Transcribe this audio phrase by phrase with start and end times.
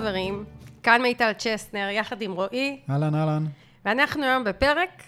[0.00, 0.44] חברים,
[0.82, 3.44] כאן מיטל צ'סנר, יחד עם רועי, אהלן, אהלן.
[3.84, 5.02] ואנחנו היום בפרק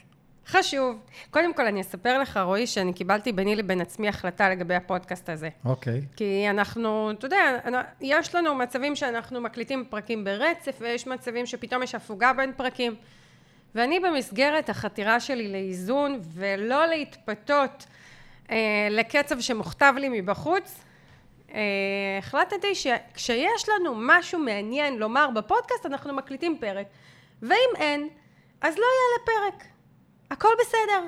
[0.47, 0.99] חשוב.
[1.31, 5.49] קודם כל, אני אספר לך, רועי, שאני קיבלתי ביני לבין עצמי החלטה לגבי הפודקאסט הזה.
[5.65, 6.01] אוקיי.
[6.17, 7.59] כי אנחנו, אתה יודע,
[8.01, 12.95] יש לנו מצבים שאנחנו מקליטים פרקים ברצף, ויש מצבים שפתאום יש הפוגה בין פרקים.
[13.75, 17.87] ואני במסגרת החתירה שלי לאיזון, ולא להתפתות
[18.51, 20.81] אה, לקצב שמוכתב לי מבחוץ,
[22.19, 26.87] החלטתי שכשיש לנו משהו מעניין לומר בפודקאסט, אנחנו מקליטים פרק.
[27.43, 28.09] ואם אין,
[28.61, 29.65] אז לא יעלה פרק.
[30.31, 31.07] הכל בסדר.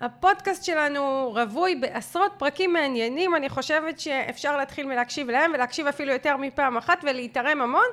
[0.00, 6.36] הפודקאסט שלנו רווי בעשרות פרקים מעניינים, אני חושבת שאפשר להתחיל מלהקשיב להם ולהקשיב אפילו יותר
[6.36, 7.86] מפעם אחת ולהתערם המון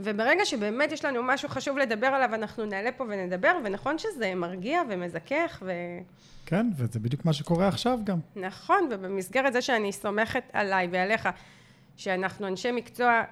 [0.00, 4.82] וברגע שבאמת יש לנו משהו חשוב לדבר עליו אנחנו נעלה פה ונדבר ונכון שזה מרגיע
[4.88, 5.72] ומזכך ו...
[6.46, 8.18] כן, וזה בדיוק מה שקורה עכשיו גם.
[8.36, 11.28] נכון, ובמסגרת זה שאני סומכת עליי ועליך
[11.96, 13.22] שאנחנו אנשי מקצוע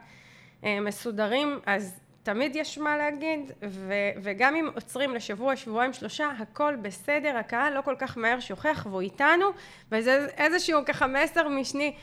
[0.64, 6.76] אה, מסודרים אז תמיד יש מה להגיד, ו- וגם אם עוצרים לשבוע, שבועיים, שלושה, הכל
[6.82, 9.46] בסדר, הקהל לא כל כך מהר שוכח והוא איתנו,
[9.92, 11.94] וזה איזשהו ככה מסר משני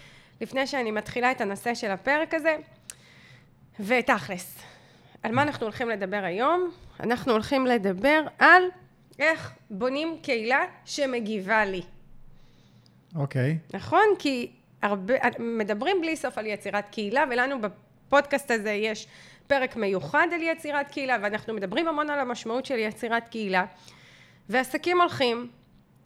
[0.41, 2.57] לפני שאני מתחילה את הנושא של הפרק הזה.
[3.79, 4.59] ותכלס,
[5.23, 6.71] על מה אנחנו הולכים לדבר היום?
[6.99, 8.63] אנחנו הולכים לדבר על
[9.19, 11.81] איך בונים קהילה שמגיבה לי.
[13.15, 13.57] אוקיי.
[13.57, 13.77] Okay.
[13.77, 14.05] נכון?
[14.19, 19.07] כי הרבה, מדברים בלי סוף על יצירת קהילה, ולנו בפודקאסט הזה יש
[19.47, 23.65] פרק מיוחד על יצירת קהילה, ואנחנו מדברים המון על המשמעות של יצירת קהילה,
[24.49, 25.47] ועסקים הולכים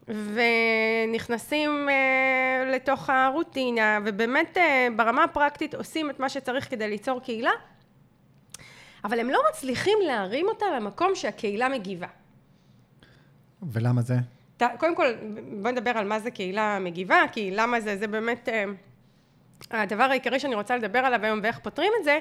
[0.08, 4.60] ונכנסים uh, לתוך הרוטינה, ובאמת uh,
[4.96, 7.52] ברמה הפרקטית עושים את מה שצריך כדי ליצור קהילה,
[9.04, 12.08] אבל הם לא מצליחים להרים אותה למקום שהקהילה מגיבה.
[13.64, 14.16] ולמה זה?
[14.78, 15.14] קודם כל,
[15.62, 18.52] בוא נדבר על מה זה קהילה מגיבה, כי למה זה, זה באמת uh,
[19.72, 22.20] הדבר העיקרי שאני רוצה לדבר עליו היום ואיך פותרים את זה,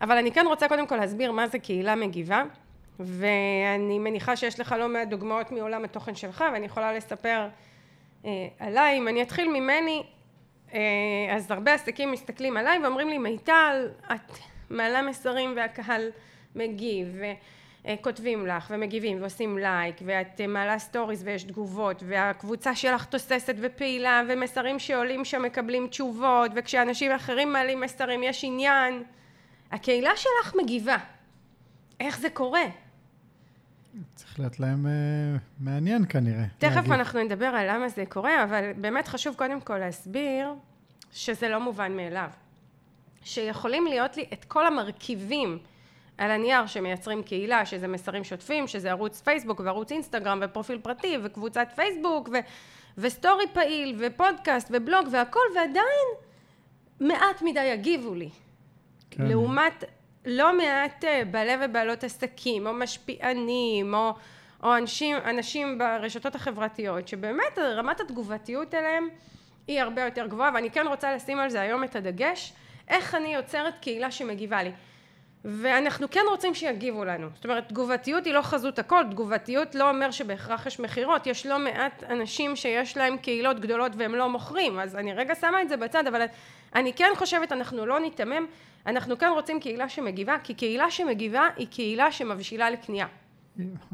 [0.00, 2.42] אבל אני כן רוצה קודם כל להסביר מה זה קהילה מגיבה,
[3.00, 7.48] ואני מניחה שיש לך לא מעט דוגמאות מעולם התוכן שלך, ואני יכולה לספר
[8.24, 8.98] אה, עליי.
[8.98, 10.02] אם אני אתחיל ממני,
[10.74, 10.80] אה,
[11.30, 14.38] אז הרבה עסקים מסתכלים עליי ואומרים לי, מיטל, את
[14.70, 16.10] מעלה מסרים והקהל
[16.54, 17.20] מגיב,
[17.84, 24.78] וכותבים לך ומגיבים ועושים לייק, ואת מעלה סטוריז ויש תגובות, והקבוצה שלך תוססת ופעילה, ומסרים
[24.78, 29.02] שעולים שם מקבלים תשובות, וכשאנשים אחרים מעלים מסרים יש עניין.
[29.72, 30.96] הקהילה שלך מגיבה.
[32.00, 32.64] איך זה קורה?
[34.14, 36.44] צריך להיות להם uh, מעניין כנראה.
[36.58, 36.92] תכף להגיב.
[36.92, 40.54] אנחנו נדבר על למה זה קורה, אבל באמת חשוב קודם כל להסביר
[41.12, 42.28] שזה לא מובן מאליו.
[43.24, 45.58] שיכולים להיות לי את כל המרכיבים
[46.22, 51.68] על הנייר שמייצרים קהילה, שזה מסרים שוטפים, שזה ערוץ פייסבוק וערוץ אינסטגרם ופרופיל פרטי וקבוצת
[51.74, 52.46] פייסבוק ו-
[52.98, 56.08] וסטורי פעיל ופודקאסט ובלוג והכל, ועדיין
[57.00, 58.28] מעט מדי יגיבו לי.
[59.10, 59.26] כן.
[59.26, 59.84] לעומת
[60.24, 64.14] לא מעט אה, בעלי ובעלות עסקים, או משפיענים, או,
[64.62, 69.08] או אנשים, אנשים ברשתות החברתיות, שבאמת רמת התגובתיות אליהם
[69.66, 72.52] היא הרבה יותר גבוהה, ואני כן רוצה לשים על זה היום את הדגש,
[72.88, 74.72] איך אני יוצרת קהילה שמגיבה לי.
[75.44, 77.28] ואנחנו כן רוצים שיגיבו לנו.
[77.34, 81.58] זאת אומרת, תגובתיות היא לא חזות הכל, תגובתיות לא אומר שבהכרח יש מכירות, יש לא
[81.58, 85.76] מעט אנשים שיש להם קהילות גדולות והם לא מוכרים, אז אני רגע שמה את זה
[85.76, 86.22] בצד, אבל
[86.74, 88.46] אני כן חושבת, אנחנו לא ניתמם,
[88.86, 93.06] אנחנו כן רוצים קהילה שמגיבה, כי קהילה שמגיבה היא קהילה שמבשילה לקנייה.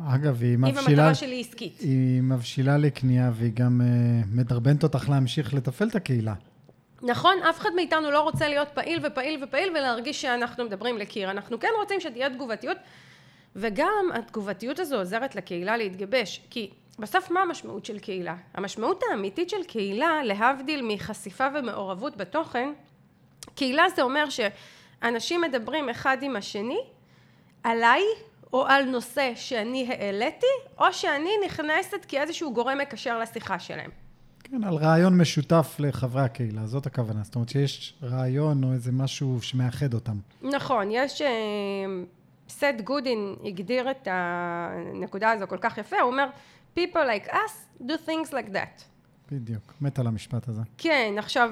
[0.09, 0.81] אגב, היא מבשילה...
[0.81, 1.81] היא במטרה שלי עסקית.
[1.81, 6.35] היא מבשילה לקנייה, והיא גם uh, מדרבנת אותך להמשיך לתפעל את הקהילה.
[7.03, 11.31] נכון, אף אחד מאיתנו לא רוצה להיות פעיל ופעיל ופעיל ולהרגיש שאנחנו מדברים לקיר.
[11.31, 12.77] אנחנו כן רוצים שתהיה תגובתיות,
[13.57, 18.37] וגם התגובתיות הזו עוזרת לקהילה להתגבש, כי בסוף מה המשמעות של קהילה?
[18.55, 22.73] המשמעות האמיתית של קהילה, להבדיל מחשיפה ומעורבות בתוכן,
[23.55, 26.81] קהילה זה אומר שאנשים מדברים אחד עם השני
[27.65, 28.03] עליי
[28.53, 30.47] או על נושא שאני העליתי,
[30.79, 34.08] או שאני נכנסת כאיזשהו גורם מקשר לשיחה שלהם.
[34.51, 37.21] כן, על רעיון משותף לחברי הקהילה, זאת הכוונה.
[37.23, 40.17] זאת אומרת שיש רעיון או איזה משהו שמאחד אותם.
[40.43, 41.23] נכון, יש...
[42.49, 46.27] סט גודין הגדיר את הנקודה הזו כל כך יפה, הוא אומר,
[46.77, 48.83] people like us do things like that.
[49.33, 50.63] בדיוק, מת על המשפט הזה.
[50.79, 51.51] כן, עכשיו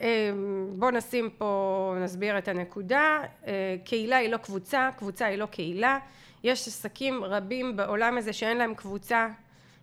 [0.00, 0.30] אה,
[0.78, 3.18] בואו נשים פה, נסביר את הנקודה.
[3.46, 5.98] אה, קהילה היא לא קבוצה, קבוצה היא לא קהילה.
[6.44, 9.28] יש עסקים רבים בעולם הזה שאין להם קבוצה,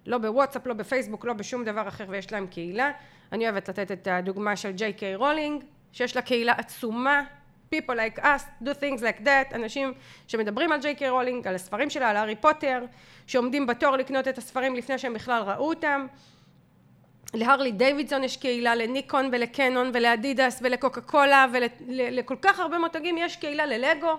[0.06, 2.92] לא בוואטסאפ, לא בפייסבוק, לא בשום דבר אחר ויש להם קהילה.
[3.32, 7.24] אני אוהבת לתת את הדוגמה של ג'יי קיי רולינג, שיש לה קהילה עצומה,
[7.74, 9.94] people like us do things like that, אנשים
[10.28, 12.86] שמדברים על ג'יי קיי רולינג, על הספרים שלה, על הארי פוטר,
[13.28, 16.08] שעומדים בתור לקנות את הספרים לפני שהם בכלל ראו אותם.
[17.34, 23.66] להרלי דיווידסון יש קהילה, לניקון ולקנון ולאדידס ולקוקה קולה ולכל כך הרבה מותגים יש קהילה
[23.66, 24.18] ללגו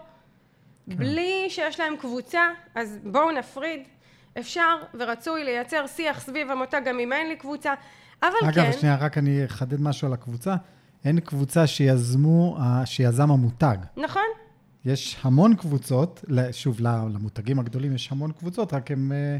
[0.90, 0.96] כן.
[0.96, 3.88] בלי שיש להם קבוצה, אז בואו נפריד.
[4.38, 7.74] אפשר ורצוי לייצר שיח סביב המותג גם אם אין לי קבוצה,
[8.22, 8.60] אבל אגב, כן...
[8.60, 10.54] אגב, שנייה, רק אני אחדד משהו על הקבוצה.
[11.04, 13.76] אין קבוצה שיזמו, שיזם המותג.
[13.96, 14.22] נכון.
[14.84, 19.36] יש המון קבוצות, שוב, למותגים הגדולים יש המון קבוצות, רק הם אה,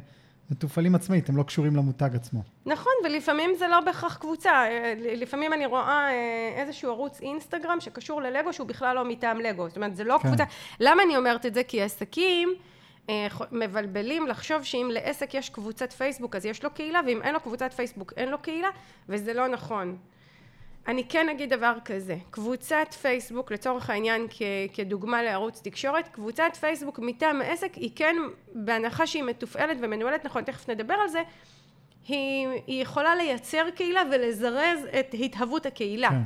[0.50, 2.42] מתופעלים עצמאית, הם לא קשורים למותג עצמו.
[2.66, 4.50] נכון, ולפעמים זה לא בהכרח קבוצה.
[4.50, 9.69] אה, לפעמים אני רואה אה, איזשהו ערוץ אינסטגרם שקשור ללגו, שהוא בכלל לא מטעם לגו.
[9.69, 10.28] זאת אומרת, זה לא כן.
[10.28, 10.44] קבוצה.
[10.81, 11.62] למה אני אומרת את זה?
[11.62, 12.54] כי עסקים...
[13.53, 17.73] מבלבלים לחשוב שאם לעסק יש קבוצת פייסבוק אז יש לו קהילה ואם אין לו קבוצת
[17.73, 18.69] פייסבוק אין לו קהילה
[19.08, 19.99] וזה לא נכון
[20.88, 24.43] אני כן אגיד דבר כזה, קבוצת פייסבוק לצורך העניין כ,
[24.75, 28.17] כדוגמה לערוץ תקשורת, קבוצת פייסבוק מטעם העסק היא כן
[28.55, 31.23] בהנחה שהיא מתופעלת ומנוהלת נכון, תכף נדבר על זה,
[32.09, 36.09] היא, היא יכולה לייצר קהילה ולזרז את התהוות הקהילה.
[36.11, 36.23] כן.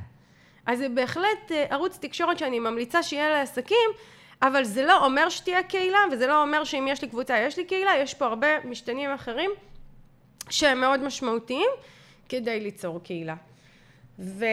[0.66, 3.90] אז זה בהחלט אה, ערוץ תקשורת שאני ממליצה שיהיה לעסקים,
[4.42, 7.64] אבל זה לא אומר שתהיה קהילה וזה לא אומר שאם יש לי קבוצה יש לי
[7.64, 9.50] קהילה, יש פה הרבה משתנים אחרים
[10.50, 11.70] שהם מאוד משמעותיים
[12.28, 13.34] כדי ליצור קהילה.
[14.18, 14.44] ו,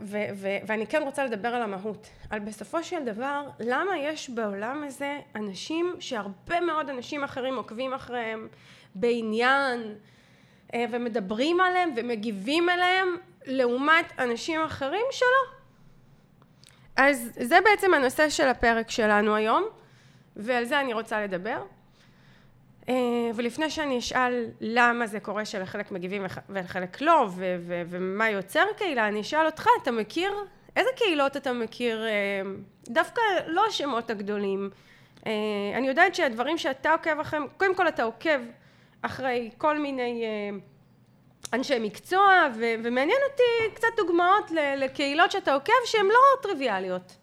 [0.00, 4.84] ו, ו, ואני כן רוצה לדבר על המהות, על בסופו של דבר למה יש בעולם
[4.86, 8.48] הזה אנשים שהרבה מאוד אנשים אחרים עוקבים אחריהם
[8.94, 9.94] בעניין
[10.74, 13.16] אה, ומדברים עליהם ומגיבים אליהם
[13.46, 15.51] לעומת אנשים אחרים שלא.
[16.96, 19.64] אז זה בעצם הנושא של הפרק שלנו היום
[20.36, 21.62] ועל זה אני רוצה לדבר.
[22.88, 22.94] אה,
[23.34, 29.08] ולפני שאני אשאל למה זה קורה שלחלק מגיבים ולחלק לא ו- ו- ומה יוצר קהילה
[29.08, 30.32] אני אשאל אותך אתה מכיר
[30.76, 32.10] איזה קהילות אתה מכיר אה,
[32.88, 34.70] דווקא לא השמות הגדולים
[35.26, 35.32] אה,
[35.74, 38.40] אני יודעת שהדברים שאתה עוקב אחריהם קודם כל אתה עוקב
[39.02, 40.24] אחרי כל מיני
[41.52, 47.16] אנשי מקצוע ו- ומעניין אותי קצת דוגמאות לקהילות שאתה עוקב שהן לא טריוויאליות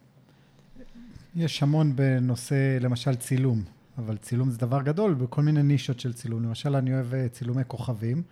[1.36, 3.64] יש המון בנושא למשל צילום
[4.00, 6.44] אבל צילום זה דבר גדול בכל מיני נישות של צילום.
[6.44, 8.24] למשל, אני אוהב אה, צילומי כוכבים,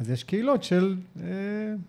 [0.00, 1.24] אז יש קהילות של, אה,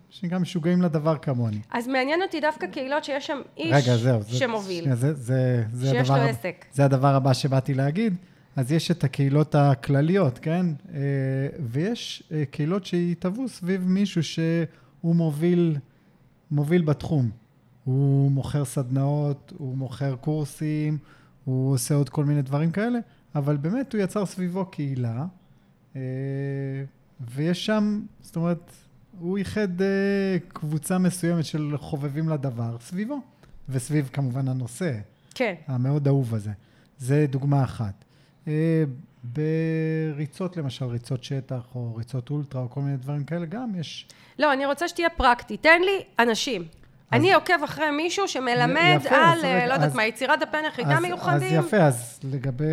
[0.09, 1.59] שגם משוגעים לדבר כמוני.
[1.71, 4.83] אז מעניין אותי דווקא קהילות שיש שם איש רגע, זהו, שמוביל.
[4.83, 6.65] שנייה, זה, זה, זה שיש הדבר, לו עסק.
[6.73, 8.15] זה הדבר הבא שבאתי להגיד.
[8.57, 10.65] אז יש את הקהילות הכלליות, כן?
[10.93, 10.99] אה,
[11.59, 15.77] ויש קהילות שהתהוו סביב מישהו שהוא מוביל,
[16.51, 17.29] מוביל בתחום.
[17.83, 20.97] הוא מוכר סדנאות, הוא מוכר קורסים,
[21.45, 22.99] הוא עושה עוד כל מיני דברים כאלה,
[23.35, 25.25] אבל באמת הוא יצר סביבו קהילה,
[25.95, 26.01] אה,
[27.19, 28.71] ויש שם, זאת אומרת,
[29.19, 33.21] הוא איחד אה, קבוצה מסוימת של חובבים לדבר סביבו,
[33.69, 34.99] וסביב כמובן הנושא.
[35.35, 35.53] כן.
[35.67, 36.51] המאוד אהוב הזה.
[36.97, 38.06] זה דוגמה אחת.
[38.47, 38.83] אה,
[39.23, 44.07] בריצות למשל, ריצות שטח, או ריצות אולטרה, או כל מיני דברים כאלה, גם יש...
[44.39, 45.57] לא, אני רוצה שתהיה פרקטי.
[45.57, 46.67] תן לי אנשים.
[47.11, 51.59] אני עוקב אחרי מישהו שמלמד יפה, על, אה, לא יודעת מה, יצירת דפי נחיתה מיוחדים.
[51.59, 52.65] אז יפה, אז לגבי,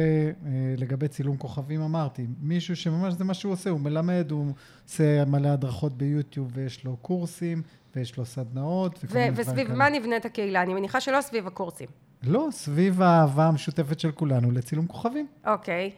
[0.47, 4.53] אה, לגבי צילום כוכבים אמרתי, מישהו שממש זה מה שהוא עושה, הוא מלמד, הוא
[4.89, 7.63] עושה מלא הדרכות ביוטיוב, ויש לו קורסים,
[7.97, 9.05] ויש לו סדנאות.
[9.35, 10.63] וסביב מה נבנית הקהילה?
[10.63, 11.89] אני מניחה שלא סביב הקורסים.
[12.27, 15.27] לא, סביב האהבה המשותפת של כולנו לצילום כוכבים.
[15.47, 15.91] אוקיי.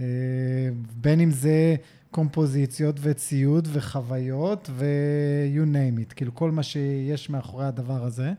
[0.00, 0.06] אה,
[0.96, 1.76] בין אם זה...
[2.10, 8.32] קומפוזיציות וציוד וחוויות ו- you name it, כאילו כל מה שיש מאחורי הדבר הזה.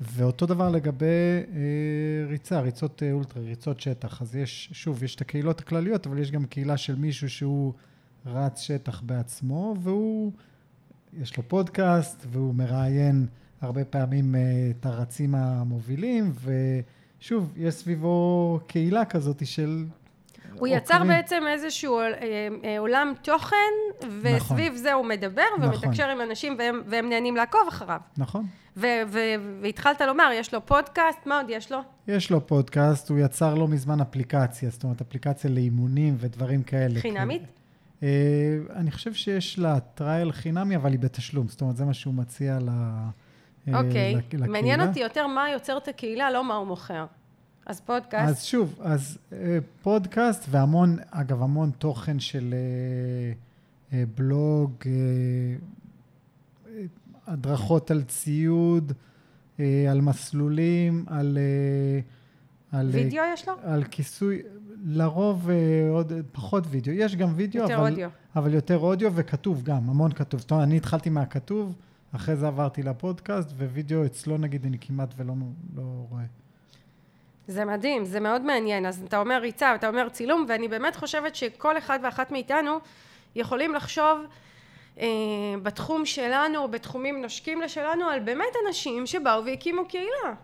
[0.00, 1.06] ואותו דבר לגבי
[1.54, 4.22] אה, ריצה, ריצות אה, אולטרה, ריצות שטח.
[4.22, 7.72] אז יש, שוב, יש את הקהילות הכלליות, אבל יש גם קהילה של מישהו שהוא
[8.26, 10.32] רץ שטח בעצמו, והוא,
[11.12, 13.26] יש לו פודקאסט, והוא מראיין
[13.60, 16.32] הרבה פעמים אה, את הרצים המובילים,
[17.20, 19.84] ושוב, יש סביבו קהילה כזאת של
[20.58, 22.12] הוא יצר בעצם איזשהו אה,
[22.64, 23.56] אה, עולם תוכן,
[24.20, 24.76] וסביב נכון.
[24.76, 26.10] זה הוא מדבר ומתקשר נכון.
[26.10, 28.00] עם אנשים והם, והם נהנים לעקוב אחריו.
[28.16, 28.46] נכון.
[29.62, 31.78] והתחלת לומר, יש לו פודקאסט, מה עוד יש לו?
[32.08, 37.00] יש לו פודקאסט, הוא יצר לא מזמן אפליקציה, זאת אומרת, אפליקציה לאימונים ודברים כאלה.
[37.00, 37.42] חינמית?
[38.02, 38.08] אה,
[38.74, 42.58] אני חושב שיש לה trial חינמי, אבל היא בתשלום, זאת אומרת, זה מה שהוא מציע
[42.60, 42.70] ל...
[43.74, 44.46] אוקיי, לקהילה.
[44.46, 47.06] מעניין אותי יותר מה יוצר את הקהילה, לא מה הוא מוכר.
[47.66, 48.28] אז פודקאסט.
[48.28, 54.72] אז שוב, אז אה, פודקאסט והמון, אגב, המון תוכן של אה, אה, בלוג,
[57.26, 58.92] הדרכות על ציוד,
[59.90, 61.38] על מסלולים, על...
[62.72, 63.54] על וידאו יש לו?
[63.62, 64.42] על כיסוי,
[64.84, 65.50] לרוב
[65.90, 66.92] עוד פחות וידאו.
[66.92, 68.10] יש גם וידאו, יותר אבל, אודיו.
[68.36, 70.40] אבל יותר אודיו וכתוב גם, המון כתוב.
[70.40, 71.74] זאת אומרת, אני התחלתי מהכתוב,
[72.16, 75.34] אחרי זה עברתי לפודקאסט, ווידאו אצלו נגיד אני כמעט ולא
[75.76, 76.22] לא רואה.
[77.48, 78.86] זה מדהים, זה מאוד מעניין.
[78.86, 82.78] אז אתה אומר ריצה, אתה אומר צילום, ואני באמת חושבת שכל אחד ואחת מאיתנו
[83.36, 84.18] יכולים לחשוב
[85.00, 85.06] אה,
[85.62, 90.34] בתחום שלנו בתחומים נושקים לשלנו על באמת אנשים שבאו והקימו קהילה.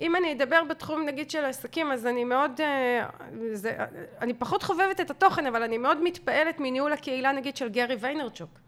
[0.00, 3.06] אם אני אדבר בתחום נגיד של עסקים אז אני מאוד, אה,
[3.52, 3.76] זה,
[4.20, 8.58] אני פחות חובבת את התוכן אבל אני מאוד מתפעלת מניהול הקהילה נגיד של גרי ויינרצ'וק.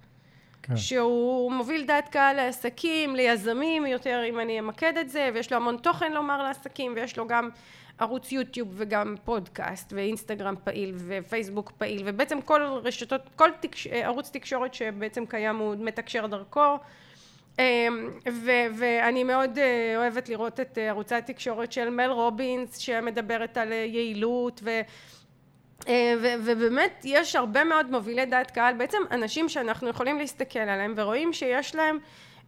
[0.67, 0.77] כן.
[0.77, 5.77] שהוא מוביל דעת קהל לעסקים, ליזמים יותר אם אני אמקד את זה ויש לו המון
[5.77, 7.51] תוכן לומר לעסקים ויש לו גם
[7.99, 14.75] ערוץ יוטיוב וגם פודקאסט ואינסטגרם פעיל ופייסבוק פעיל ובעצם כל רשתות, כל תקש, ערוץ תקשורת
[14.75, 16.79] שבעצם קיים הוא מתקשר דרכו
[17.59, 23.57] אמ, ו- ואני מאוד אה, אוהבת לראות את אה, ערוצי התקשורת של מל רובינס שמדברת
[23.57, 24.81] על אה, יעילות ו-
[26.45, 31.75] ובאמת יש הרבה מאוד מובילי דעת קהל בעצם אנשים שאנחנו יכולים להסתכל עליהם ורואים שיש
[31.75, 31.99] להם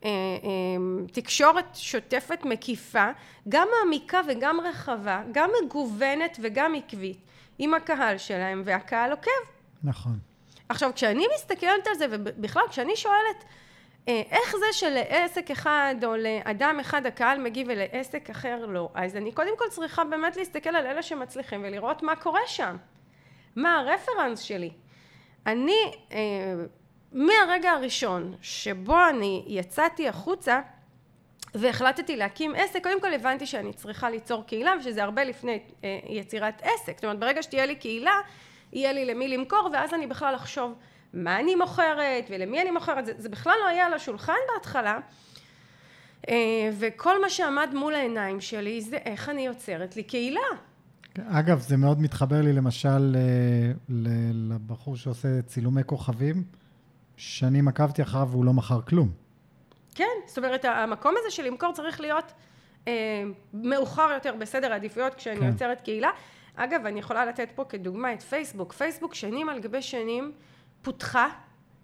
[0.05, 3.07] אה, אה, תקשורת שוטפת מקיפה,
[3.49, 7.19] גם מעמיקה וגם רחבה, גם מגוונת וגם עקבית
[7.59, 9.31] עם הקהל שלהם, והקהל עוקב.
[9.85, 10.19] נכון.
[10.69, 13.45] עכשיו, כשאני מסתכלת על זה, ובכלל, כשאני שואלת
[14.09, 19.33] אה, איך זה שלעסק אחד או לאדם אחד הקהל מגיב ולעסק אחר לא, אז אני
[19.33, 22.77] קודם כל צריכה באמת להסתכל על אלה שמצליחים ולראות מה קורה שם.
[23.57, 24.71] מה הרפרנס שלי.
[25.47, 25.93] אני
[27.13, 30.61] מהרגע הראשון שבו אני יצאתי החוצה
[31.55, 36.63] והחלטתי להקים עסק, קודם כל הבנתי שאני צריכה ליצור קהילה ושזה הרבה לפני אה, יצירת
[36.63, 36.95] עסק.
[36.95, 38.21] זאת אומרת, ברגע שתהיה לי קהילה,
[38.73, 40.75] יהיה לי למי למכור ואז אני בכלל אחשוב
[41.15, 44.99] מה אני מוכרת ולמי אני מוכרת, זה, זה בכלל לא היה על השולחן בהתחלה.
[46.29, 46.35] אה,
[46.79, 50.41] וכל מה שעמד מול העיניים שלי זה איך אני יוצרת לי קהילה.
[51.25, 53.73] אגב, זה מאוד מתחבר לי למשל אה,
[54.33, 56.45] לבחור שעושה צילומי כוכבים.
[57.17, 59.09] שנים עקבתי אחריו והוא לא מכר כלום.
[59.95, 62.33] כן, זאת אומרת, המקום הזה של למכור צריך להיות
[62.89, 62.93] אה,
[63.55, 65.47] מאוחר יותר בסדר העדיפויות כשאני כן.
[65.47, 66.11] יוצרת קהילה.
[66.57, 68.73] אגב, אני יכולה לתת פה כדוגמה את פייסבוק.
[68.73, 70.33] פייסבוק שנים על גבי שנים
[70.83, 71.29] פותחה,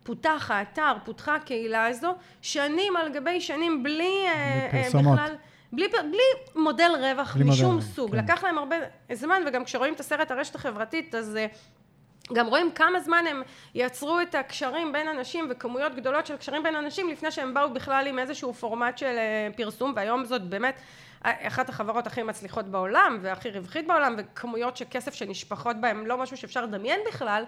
[0.03, 5.19] פותח האתר, פותחה הקהילה הזו, שנים על גבי שנים בלי, אה, בלי פרסומות.
[5.19, 5.35] בכלל...
[5.73, 8.11] בלי, בלי מודל רווח בלי משום מודל, סוג.
[8.11, 8.25] כן.
[8.25, 8.77] לקח להם הרבה
[9.13, 11.47] זמן, וגם כשרואים את הסרט הרשת החברתית, אז אה,
[12.33, 13.43] גם רואים כמה זמן הם
[13.75, 18.07] יצרו את הקשרים בין אנשים וכמויות גדולות של קשרים בין אנשים לפני שהם באו בכלל
[18.07, 20.81] עם איזשהו פורמט של אה, פרסום והיום זאת באמת
[21.23, 26.37] אחת החברות הכי מצליחות בעולם והכי רווחית בעולם וכמויות של כסף שנשפכות בהם לא משהו
[26.37, 27.45] שאפשר לדמיין בכלל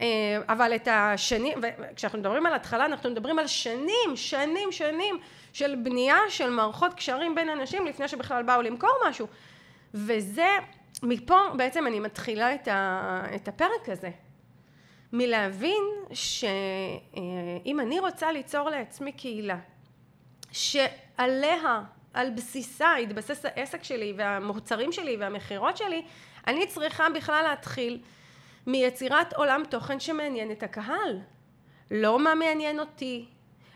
[0.00, 0.06] אה,
[0.48, 1.58] אבל את השנים,
[1.92, 5.18] וכשאנחנו מדברים על התחלה אנחנו מדברים על שנים, שנים, שנים
[5.52, 9.26] של בנייה של מערכות קשרים בין אנשים לפני שבכלל באו למכור משהו
[9.94, 10.48] וזה
[11.02, 14.10] מפה בעצם אני מתחילה את, ה, את הפרק הזה,
[15.12, 19.58] מלהבין שאם אני רוצה ליצור לעצמי קהילה,
[20.52, 21.82] שעליה,
[22.14, 26.02] על בסיסה, יתבסס העסק שלי והמוצרים שלי והמכירות שלי,
[26.46, 28.00] אני צריכה בכלל להתחיל
[28.66, 31.20] מיצירת עולם תוכן שמעניין את הקהל.
[31.90, 33.26] לא מה מעניין אותי,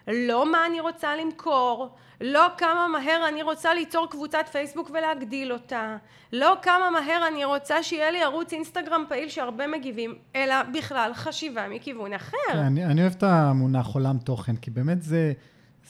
[0.09, 1.89] לא מה אני רוצה למכור,
[2.21, 5.97] לא כמה מהר אני רוצה ליצור קבוצת פייסבוק ולהגדיל אותה,
[6.33, 11.69] לא כמה מהר אני רוצה שיהיה לי ערוץ אינסטגרם פעיל שהרבה מגיבים, אלא בכלל חשיבה
[11.69, 12.37] מכיוון אחר.
[12.53, 15.33] כן, אני, אני אוהב את המונח עולם תוכן, כי באמת זה,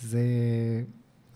[0.00, 0.20] זה,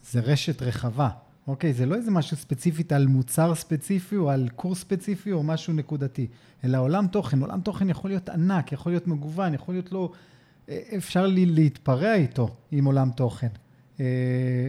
[0.03, 1.09] זה רשת רחבה.
[1.49, 5.73] אוקיי, זה לא איזה משהו ספציפית על מוצר ספציפי או על קורס ספציפי או משהו
[5.73, 6.27] נקודתי,
[6.65, 7.41] אלא עולם תוכן.
[7.41, 10.11] עולם תוכן יכול להיות ענק, יכול להיות מגוון, יכול להיות לא...
[10.97, 13.49] אפשר לי להתפרע איתו עם עולם תוכן.
[14.01, 14.05] אה,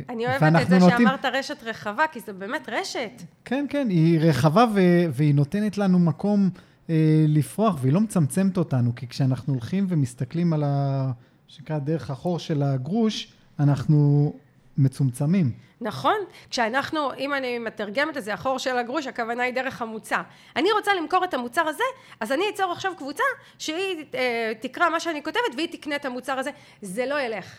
[0.10, 1.08] אני אוהבת את זה נותנים...
[1.08, 3.12] שאמרת רשת רחבה, כי זה באמת רשת.
[3.46, 4.80] כן, כן, היא רחבה ו...
[5.12, 6.50] והיא נותנת לנו מקום
[6.90, 11.12] אה, לפרוח, והיא לא מצמצמת אותנו, כי כשאנחנו הולכים ומסתכלים על ה...
[11.48, 14.34] שנקרא דרך החור של הגרוש, אנחנו
[14.80, 15.52] מצומצמים.
[15.82, 16.16] נכון,
[16.50, 20.22] כשאנחנו, אם אני מתרגמת את זה, החור של הגרוש, הכוונה היא דרך המוצר.
[20.56, 21.84] אני רוצה למכור את המוצר הזה,
[22.20, 23.24] אז אני אצור עכשיו קבוצה
[23.58, 26.52] שהיא אה, תקרא מה שאני כותבת והיא תקנה את המוצר הזה.
[26.82, 27.56] זה לא ילך.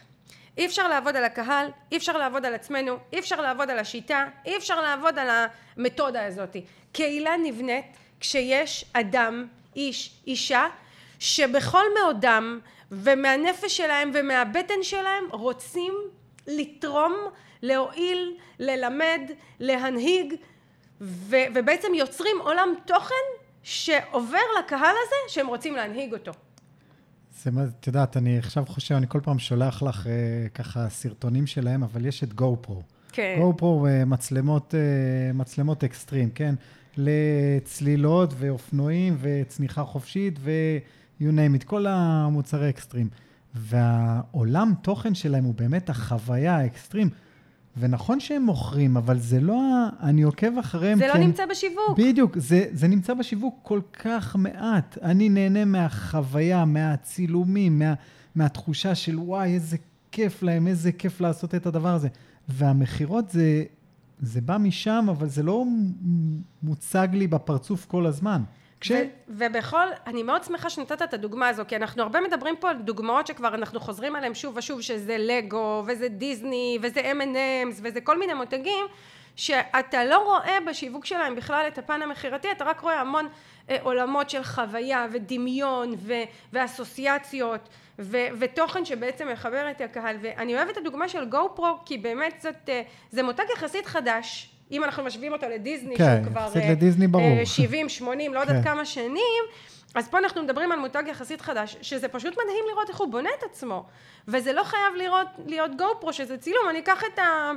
[0.59, 4.25] אי אפשר לעבוד על הקהל, אי אפשר לעבוד על עצמנו, אי אפשר לעבוד על השיטה,
[4.47, 5.29] אי אפשר לעבוד על
[5.77, 6.57] המתודה הזאת.
[6.93, 7.85] קהילה נבנית
[8.21, 9.47] כשיש אדם,
[9.77, 10.67] איש, אישה,
[11.19, 12.61] שבכל מאודם
[12.91, 15.95] ומהנפש שלהם ומהבטן שלהם רוצים
[16.59, 17.15] לתרום,
[17.63, 19.21] להועיל, ללמד,
[19.61, 20.35] להנהיג,
[21.01, 23.15] ו, ובעצם יוצרים עולם תוכן
[23.63, 26.33] שעובר לקהל הזה שהם רוצים להנהיג אותו.
[27.43, 30.13] זה, את יודעת, אני עכשיו חושב, אני כל פעם שולח לך אה,
[30.55, 32.83] ככה סרטונים שלהם, אבל יש את גו פרו.
[33.13, 33.37] כן.
[33.39, 36.55] גו פרו אה, מצלמות, אה, מצלמות אקסטרים, כן?
[36.97, 40.79] לצלילות ואופנועים וצניחה חופשית ו-
[41.21, 43.09] you name it, כל המוצרי אקסטרים.
[43.55, 47.11] והעולם תוכן שלהם הוא באמת החוויה האקסטרים.
[47.77, 50.99] ונכון שהם מוכרים, אבל זה לא, אני עוקב אחריהם.
[50.99, 51.99] זה לא כן, נמצא בשיווק.
[51.99, 54.99] בדיוק, זה, זה נמצא בשיווק כל כך מעט.
[55.03, 57.95] אני נהנה מהחוויה, מהצילומים, מה,
[58.35, 59.77] מהתחושה של וואי, איזה
[60.13, 62.09] כיף להם, איזה כיף לעשות את הדבר הזה.
[62.49, 63.65] והמכירות זה,
[64.21, 65.65] זה בא משם, אבל זה לא
[66.63, 68.43] מוצג לי בפרצוף כל הזמן.
[68.81, 68.91] כש...
[68.91, 68.95] ו-
[69.29, 73.27] ובכל, אני מאוד שמחה שנתת את הדוגמה הזו, כי אנחנו הרבה מדברים פה על דוגמאות
[73.27, 78.35] שכבר אנחנו חוזרים עליהן שוב ושוב, שזה לגו, וזה דיסני, וזה M&M's, וזה כל מיני
[78.35, 78.87] מותגים,
[79.37, 83.29] שאתה לא רואה בשיווק שלהם בכלל את הפן המכירתי, אתה רק רואה המון
[83.71, 86.23] אה, עולמות של חוויה ודמיון ו-
[86.53, 87.69] ואסוציאציות
[87.99, 92.41] ו- ותוכן שבעצם מחבר את הקהל, ואני אוהבת את הדוגמה של גו פרו, כי באמת
[92.41, 97.07] זאת, אה, זה מותג יחסית חדש, אם אנחנו משווים אותו לדיסני, כן, שהוא כבר לדיסני
[97.07, 97.45] ברור.
[97.45, 98.63] 70, 80, לא יודעת כן.
[98.63, 99.45] כמה שנים,
[99.95, 103.31] אז פה אנחנו מדברים על מותג יחסית חדש, שזה פשוט מדהים לראות איך הוא בונה
[103.39, 103.87] את עצמו,
[104.29, 107.53] וזה לא חייב לראות, להיות גו פרו, שזה צילום, אני אקח את, ה,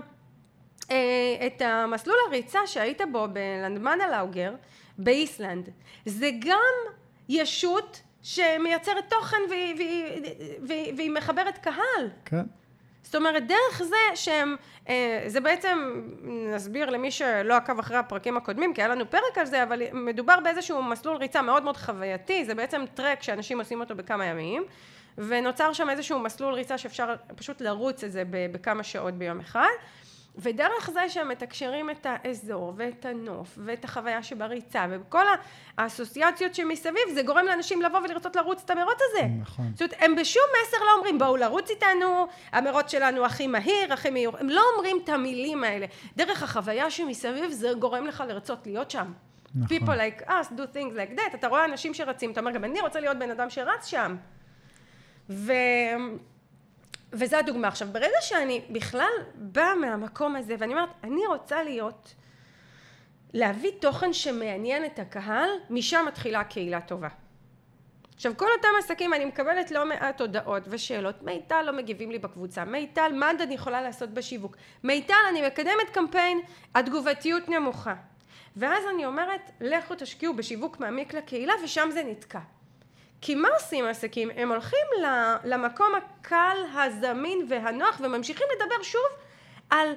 [0.92, 4.54] אה, את המסלול הריצה שהיית בו בלנדמנה לאוגר,
[4.98, 5.70] באיסלנד,
[6.06, 6.94] זה גם
[7.30, 10.22] ישות שמייצרת תוכן והיא, והיא,
[10.68, 12.10] והיא, והיא מחברת קהל.
[12.26, 12.44] כן.
[13.04, 14.56] זאת אומרת, דרך זה שהם,
[14.90, 16.02] אה, זה בעצם,
[16.56, 20.40] נסביר למי שלא עקב אחרי הפרקים הקודמים, כי היה לנו פרק על זה, אבל מדובר
[20.44, 24.64] באיזשהו מסלול ריצה מאוד מאוד חווייתי, זה בעצם טרק שאנשים עושים אותו בכמה ימים,
[25.18, 29.70] ונוצר שם איזשהו מסלול ריצה שאפשר פשוט לרוץ את זה בכמה שעות ביום אחד.
[30.36, 35.26] ודרך זה שהם מתקשרים את האזור ואת הנוף ואת החוויה שבריצה וכל
[35.78, 39.28] האסוציאציות שמסביב זה גורם לאנשים לבוא ולרצות לרוץ את המרוץ הזה.
[39.42, 39.66] נכון.
[39.74, 44.10] זאת אומרת הם בשום מסר לא אומרים בואו לרוץ איתנו המרוץ שלנו הכי מהיר הכי
[44.10, 45.86] מהיר הם לא אומרים את המילים האלה
[46.18, 49.12] דרך החוויה שמסביב זה גורם לך לרצות להיות שם.
[49.56, 49.78] נכון.
[49.78, 52.82] People like us do things like that אתה רואה אנשים שרצים אתה אומר גם אני
[52.82, 54.16] רוצה להיות בן אדם שרץ שם.
[55.30, 55.54] ו...
[57.14, 57.68] וזו הדוגמה.
[57.68, 62.14] עכשיו, ברגע שאני בכלל באה מהמקום הזה, ואני אומרת, אני רוצה להיות,
[63.34, 67.08] להביא תוכן שמעניין את הקהל, משם מתחילה קהילה טובה.
[68.16, 71.24] עכשיו, כל אותם עסקים, אני מקבלת לא מעט הודעות ושאלות.
[71.24, 72.66] מיטל לא מגיבים לי בקבוצה.
[72.66, 74.58] מיטל, מה אני יכולה לעשות בשיווק?
[74.84, 76.42] מיטל, אני מקדמת קמפיין,
[76.76, 77.96] התגובתיות נמוכה.
[78.56, 82.40] ואז אני אומרת, לכו תשקיעו בשיווק מעמיק לקהילה, ושם זה נתקע.
[83.26, 84.30] כי מה עושים עסקים?
[84.36, 84.88] הם הולכים
[85.44, 89.02] למקום הקל, הזמין והנוח וממשיכים לדבר שוב
[89.70, 89.88] על,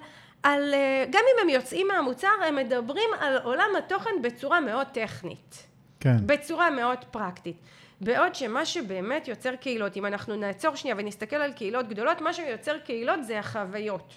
[0.43, 5.67] על אה, גם אם הם יוצאים מהמוצר, הם מדברים על עולם התוכן בצורה מאוד טכנית.
[6.01, 6.17] כן.
[6.27, 7.57] בצורה מאוד פרקטית.
[8.01, 12.79] בעוד שמה שבאמת יוצר קהילות, אם אנחנו נעצור שנייה ונסתכל על קהילות גדולות, מה שיוצר
[12.79, 14.15] קהילות זה החוויות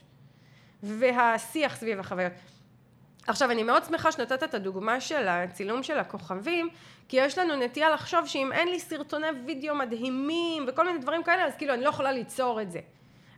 [0.83, 2.33] והשיח סביב החוויות.
[3.29, 6.69] עכשיו אני מאוד שמחה שנתת את הדוגמה של הצילום של הכוכבים
[7.07, 11.45] כי יש לנו נטייה לחשוב שאם אין לי סרטוני וידאו מדהימים וכל מיני דברים כאלה
[11.45, 12.79] אז כאילו אני לא יכולה ליצור את זה.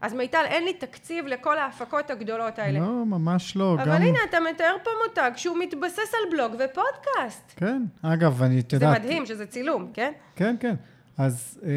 [0.01, 2.79] אז מיטל אין לי תקציב לכל ההפקות הגדולות האלה.
[2.79, 4.01] לא ממש לא אבל גם...
[4.01, 7.53] הנה אתה מתאר פה מותג שהוא מתבסס על בלוג ופודקאסט.
[7.55, 10.11] כן אגב אני את יודעת זה מדהים שזה צילום כן?
[10.35, 10.75] כן כן.
[11.17, 11.71] אז אה,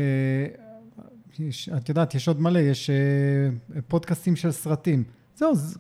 [1.39, 5.05] יש, את יודעת יש עוד מלא יש אה, פודקאסטים של סרטים.
[5.37, 5.79] זהו זה,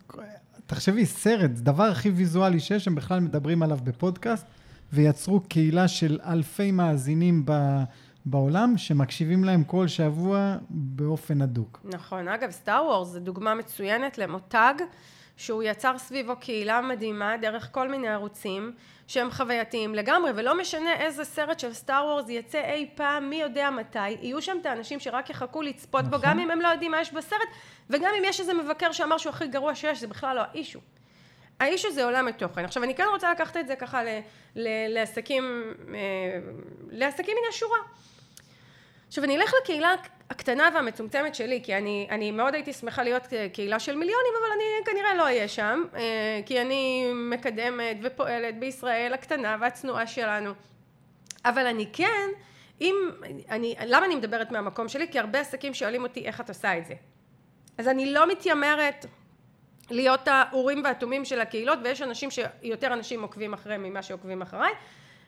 [0.66, 4.46] תחשבי, סרט, זה דבר הכי ויזואלי שיש, הם בכלל מדברים עליו בפודקאסט,
[4.92, 7.82] ויצרו קהילה של אלפי מאזינים ב,
[8.26, 11.80] בעולם, שמקשיבים להם כל שבוע באופן הדוק.
[11.84, 12.28] נכון.
[12.28, 14.74] אגב, סטאר וורס זה דוגמה מצוינת למותג,
[15.36, 18.72] שהוא יצר סביבו קהילה מדהימה דרך כל מיני ערוצים.
[19.06, 23.70] שהם חווייתיים לגמרי, ולא משנה איזה סרט של סטאר וורס יצא אי פעם, מי יודע
[23.70, 26.20] מתי, יהיו שם את האנשים שרק יחכו לצפות נכון.
[26.20, 27.48] בו, גם אם הם לא יודעים מה יש בסרט,
[27.90, 30.80] וגם אם יש איזה מבקר שאמר שהוא הכי גרוע שיש, זה בכלל לא האישו.
[31.60, 32.64] האישו זה עולם התוכן.
[32.64, 34.08] עכשיו, אני כן רוצה לקחת את זה ככה ל,
[34.56, 36.00] ל, לעסקים, אה,
[36.90, 37.78] לעסקים מן השורה.
[39.14, 39.94] עכשיו, אני אלך לקהילה
[40.30, 43.22] הקטנה והמצומצמת שלי, כי אני, אני מאוד הייתי שמחה להיות
[43.52, 49.12] קהילה של מיליונים, אבל אני כנראה לא אהיה שם, אה, כי אני מקדמת ופועלת בישראל
[49.14, 50.50] הקטנה והצנועה שלנו.
[51.44, 52.28] אבל אני כן,
[52.80, 52.94] אם,
[53.50, 55.08] אני, למה אני מדברת מהמקום שלי?
[55.10, 56.94] כי הרבה עסקים שואלים אותי איך את עושה את זה.
[57.78, 59.06] אז אני לא מתיימרת
[59.90, 64.72] להיות האורים והתומים של הקהילות, ויש אנשים שיותר אנשים עוקבים אחריהם ממה שעוקבים אחריי,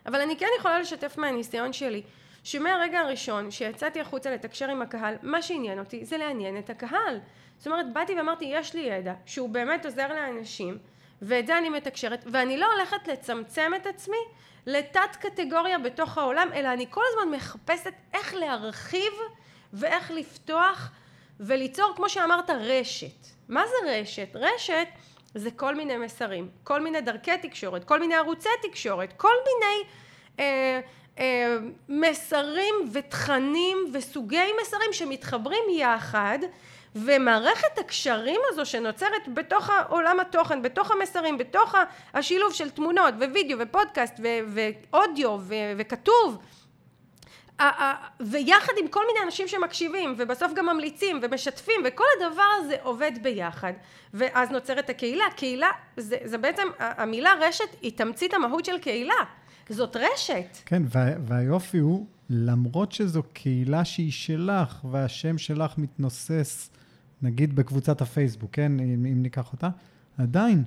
[0.06, 2.02] אבל אני כן יכולה לשתף מהניסיון שלי.
[2.46, 7.20] שמהרגע הראשון שיצאתי החוצה לתקשר עם הקהל, מה שעניין אותי זה לעניין את הקהל.
[7.58, 10.78] זאת אומרת, באתי ואמרתי, יש לי ידע שהוא באמת עוזר לאנשים,
[11.22, 14.16] ואת זה אני מתקשרת, ואני לא הולכת לצמצם את עצמי
[14.66, 19.12] לתת קטגוריה בתוך העולם, אלא אני כל הזמן מחפשת איך להרחיב
[19.72, 20.90] ואיך לפתוח
[21.40, 23.26] וליצור, כמו שאמרת, רשת.
[23.48, 24.28] מה זה רשת?
[24.34, 24.88] רשת
[25.34, 29.90] זה כל מיני מסרים, כל מיני דרכי תקשורת, כל מיני ערוצי תקשורת, כל מיני
[30.40, 30.80] אה,
[31.88, 36.38] מסרים ותכנים וסוגי מסרים שמתחברים יחד
[36.94, 41.74] ומערכת הקשרים הזו שנוצרת בתוך עולם התוכן, בתוך המסרים, בתוך
[42.14, 45.38] השילוב של תמונות ווידאו ופודקאסט ואודיו
[45.76, 46.38] וכתוב
[48.20, 53.72] ויחד עם כל מיני אנשים שמקשיבים, ובסוף גם ממליצים ומשתפים, וכל הדבר הזה עובד ביחד,
[54.14, 55.24] ואז נוצרת הקהילה.
[55.36, 59.24] קהילה, זה, זה בעצם, המילה רשת היא תמצית המהות של קהילה.
[59.70, 60.58] זאת רשת.
[60.66, 66.70] כן, וה, והיופי הוא, למרות שזו קהילה שהיא שלך, והשם שלך מתנוסס,
[67.22, 69.68] נגיד בקבוצת הפייסבוק, כן, אם, אם ניקח אותה,
[70.18, 70.62] עדיין,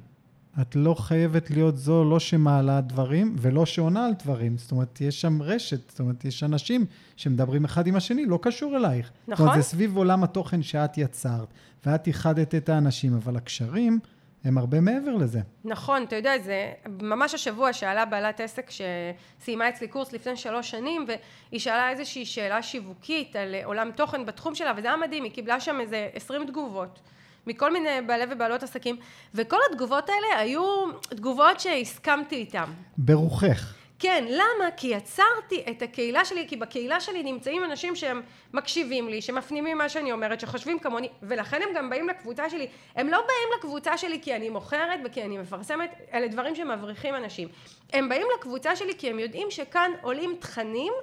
[0.62, 4.58] את לא חייבת להיות זו לא שמעלה דברים ולא שעונה על דברים.
[4.58, 6.86] זאת אומרת, יש שם רשת, זאת אומרת, יש אנשים
[7.16, 9.12] שמדברים אחד עם השני, לא קשור אלייך.
[9.28, 9.36] נכון.
[9.36, 11.48] זאת אומרת, זה סביב עולם התוכן שאת יצרת,
[11.86, 14.00] ואת איחדת את האנשים, אבל הקשרים...
[14.43, 15.39] הם הרבה מעבר לזה.
[15.63, 16.71] נכון, אתה יודע, זה
[17.02, 22.62] ממש השבוע שאלה בעלת עסק שסיימה אצלי קורס לפני שלוש שנים, והיא שאלה איזושהי שאלה
[22.62, 26.99] שיווקית על עולם תוכן בתחום שלה, וזה היה מדהים, היא קיבלה שם איזה עשרים תגובות.
[27.47, 28.97] מכל מיני בעלי ובעלות עסקים,
[29.36, 32.65] וכל התגובות האלה היו תגובות שהסכמתי איתן.
[32.97, 33.79] ברוחך.
[34.00, 34.72] כן, למה?
[34.78, 38.22] כי יצרתי את הקהילה שלי, כי בקהילה שלי נמצאים אנשים שהם
[38.54, 42.68] מקשיבים לי, שמפנימים מה שאני אומרת, שחושבים כמוני, ולכן הם גם באים לקבוצה שלי.
[42.96, 47.48] הם לא באים לקבוצה שלי כי אני מוכרת וכי אני מפרסמת, אלה דברים שמבריחים אנשים.
[47.94, 50.94] הם באים לקבוצה שלי כי הם יודעים שכאן עולים תכנים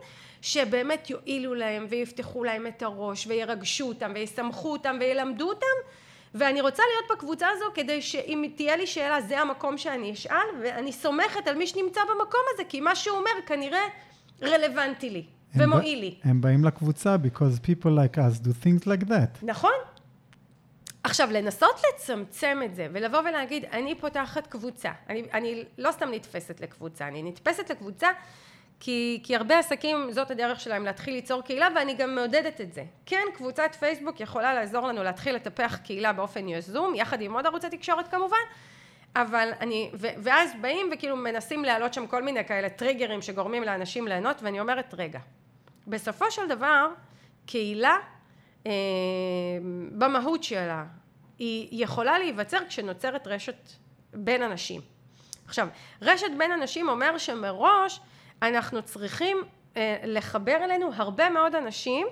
[0.43, 5.77] שבאמת יועילו להם ויפתחו להם את הראש וירגשו אותם ויסמכו אותם וילמדו אותם
[6.39, 10.93] ואני רוצה להיות בקבוצה הזו כדי שאם תהיה לי שאלה זה המקום שאני אשאל ואני
[10.93, 13.83] סומכת על מי שנמצא במקום הזה כי מה שהוא אומר כנראה
[14.43, 16.15] רלוונטי לי ומועיל לי.
[16.25, 19.39] הם באים לקבוצה because people like us do things like that.
[19.43, 19.73] נכון.
[21.03, 26.61] עכשיו לנסות לצמצם את זה ולבוא ולהגיד אני פותחת קבוצה אני, אני לא סתם נתפסת
[26.61, 28.09] לקבוצה אני נתפסת לקבוצה
[28.81, 32.85] כי, כי הרבה עסקים זאת הדרך שלהם להתחיל ליצור קהילה ואני גם מעודדת את זה.
[33.07, 37.71] כן, קבוצת פייסבוק יכולה לעזור לנו להתחיל לטפח קהילה באופן יזום, יחד עם עוד ערוצי
[37.71, 38.37] תקשורת כמובן,
[39.17, 44.09] אבל אני, ו, ואז באים וכאילו מנסים להעלות שם כל מיני כאלה טריגרים שגורמים לאנשים
[44.09, 45.19] ליהנות ואני אומרת רגע,
[45.87, 46.89] בסופו של דבר
[47.47, 47.97] קהילה
[48.67, 48.73] אה,
[49.93, 50.85] במהות שלה
[51.39, 53.69] היא יכולה להיווצר כשנוצרת רשת
[54.15, 54.81] בין אנשים.
[55.47, 55.69] עכשיו,
[56.03, 58.01] רשת בין אנשים אומר שמראש
[58.43, 59.37] אנחנו צריכים
[59.77, 62.07] אה, לחבר אלינו הרבה מאוד אנשים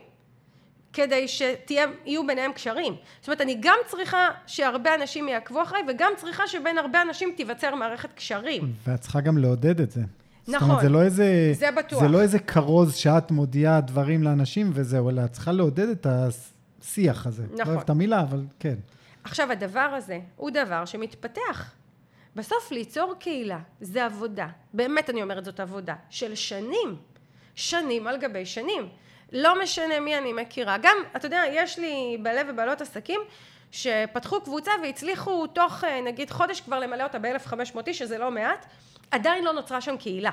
[0.92, 2.94] כדי שיהיו ביניהם קשרים.
[3.20, 7.74] זאת אומרת, אני גם צריכה שהרבה אנשים יעקבו אחריי, וגם צריכה שבין הרבה אנשים תיווצר
[7.74, 8.72] מערכת קשרים.
[8.86, 10.00] ואת צריכה גם לעודד את זה.
[10.48, 10.60] נכון.
[10.60, 11.52] זאת אומרת, זה לא איזה...
[11.54, 12.00] זה בטוח.
[12.00, 17.26] זה לא איזה כרוז שאת מודיעה דברים לאנשים וזהו, אלא את צריכה לעודד את השיח
[17.26, 17.42] הזה.
[17.42, 17.58] נכון.
[17.58, 18.74] לא אוהב את המילה, אבל כן.
[19.24, 21.70] עכשיו, הדבר הזה הוא דבר שמתפתח.
[22.36, 26.96] בסוף ליצור קהילה זה עבודה, באמת אני אומרת זאת עבודה, של שנים,
[27.54, 28.88] שנים על גבי שנים.
[29.32, 30.76] לא משנה מי אני מכירה.
[30.82, 33.20] גם, אתה יודע, יש לי בעלי ובעלות עסקים
[33.70, 38.66] שפתחו קבוצה והצליחו תוך אה, נגיד חודש כבר למלא אותה ב-1500 איש, שזה לא מעט,
[39.10, 40.30] עדיין לא נוצרה שם קהילה.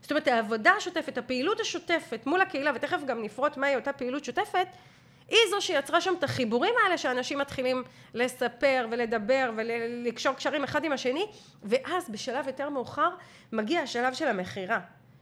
[0.00, 4.66] זאת אומרת, העבודה השוטפת, הפעילות השוטפת מול הקהילה, ותכף גם נפרוט מהי אותה פעילות שוטפת,
[5.32, 7.82] היא זו שיצרה שם את החיבורים האלה שאנשים מתחילים
[8.14, 11.26] לספר ולדבר ולקשור קשרים אחד עם השני
[11.62, 13.08] ואז בשלב יותר מאוחר
[13.52, 14.80] מגיע השלב של המכירה.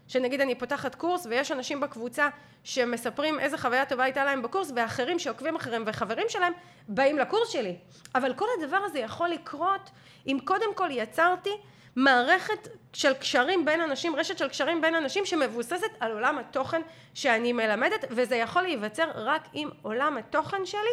[0.09, 2.29] שנגיד אני פותחת קורס ויש אנשים בקבוצה
[2.65, 6.53] שמספרים איזה חוויה טובה הייתה להם בקורס ואחרים שעוקבים אחריהם וחברים שלהם
[6.89, 7.77] באים לקורס שלי.
[8.15, 9.91] אבל כל הדבר הזה יכול לקרות
[10.27, 11.51] אם קודם כל יצרתי
[11.97, 16.81] מערכת של קשרים בין אנשים, רשת של קשרים בין אנשים שמבוססת על עולם התוכן
[17.15, 20.91] שאני מלמדת וזה יכול להיווצר רק אם עולם התוכן שלי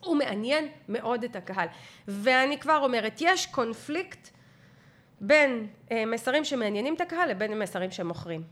[0.00, 1.68] הוא מעניין מאוד את הקהל.
[2.08, 4.28] ואני כבר אומרת יש קונפליקט
[5.20, 8.42] בין אה, מסרים שמעניינים את הקהל לבין מסרים שמוכרים.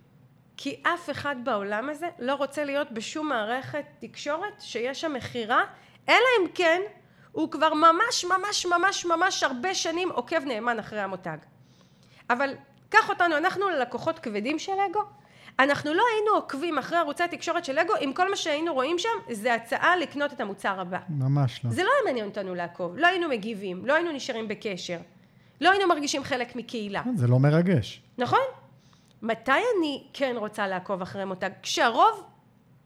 [0.57, 5.65] כי אף אחד בעולם הזה לא רוצה להיות בשום מערכת תקשורת שיש שם מכירה
[6.09, 6.81] אלא אם כן
[7.33, 11.37] הוא כבר ממש ממש ממש ממש הרבה שנים עוקב נאמן אחרי המותג.
[12.31, 12.55] אבל
[12.89, 15.01] קח אותנו, אנחנו לקוחות כבדים של לגו,
[15.59, 19.09] אנחנו לא היינו עוקבים אחרי ערוצי התקשורת של לגו אם כל מה שהיינו רואים שם
[19.31, 20.99] זה הצעה לקנות את המוצר הבא.
[21.09, 21.71] ממש לא.
[21.71, 24.99] זה לא היה מעניין אותנו לעקוב, לא היינו מגיבים, לא היינו נשארים בקשר,
[25.61, 27.03] לא היינו מרגישים חלק מקהילה.
[27.15, 28.03] זה לא מרגש.
[28.19, 28.39] נכון.
[29.23, 31.51] מתי אני כן רוצה לעקוב אחרי מותג?
[31.63, 32.25] כשהרוב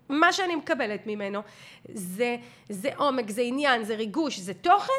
[0.09, 1.43] מה שאני מקבלת ממנו
[1.85, 2.37] זה,
[2.69, 4.93] זה עומק, זה עניין, זה ריגוש, זה תוכן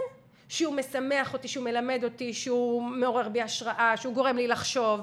[0.49, 5.01] שהוא משמח אותי, שהוא מלמד אותי, שהוא מעורר בי השראה, שהוא גורם לי לחשוב,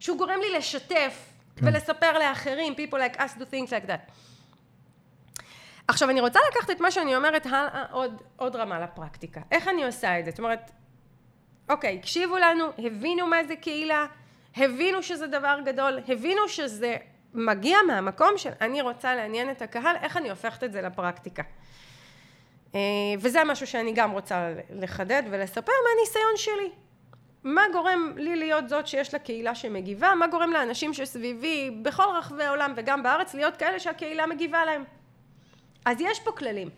[0.00, 1.24] שהוא גורם לי לשתף
[1.56, 1.66] כן.
[1.66, 4.12] ולספר לאחרים, people like us do things like that.
[5.88, 9.40] עכשיו אני רוצה לקחת את מה שאני אומרת הלאה עוד, עוד רמה לפרקטיקה.
[9.50, 10.30] איך אני עושה את זה?
[10.30, 10.70] זאת אומרת,
[11.68, 14.06] אוקיי, הקשיבו לנו, הבינו מה זה קהילה,
[14.56, 16.96] הבינו שזה דבר גדול, הבינו שזה
[17.36, 21.42] מגיע מהמקום של אני רוצה לעניין את הקהל, איך אני הופכת את זה לפרקטיקה.
[22.74, 22.80] אה,
[23.18, 26.70] וזה משהו שאני גם רוצה לחדד ולספר מהניסיון שלי.
[27.44, 32.44] מה גורם לי להיות זאת שיש לה קהילה שמגיבה, מה גורם לאנשים שסביבי בכל רחבי
[32.44, 34.84] העולם וגם בארץ להיות כאלה שהקהילה מגיבה להם.
[35.84, 36.68] אז יש פה כללים.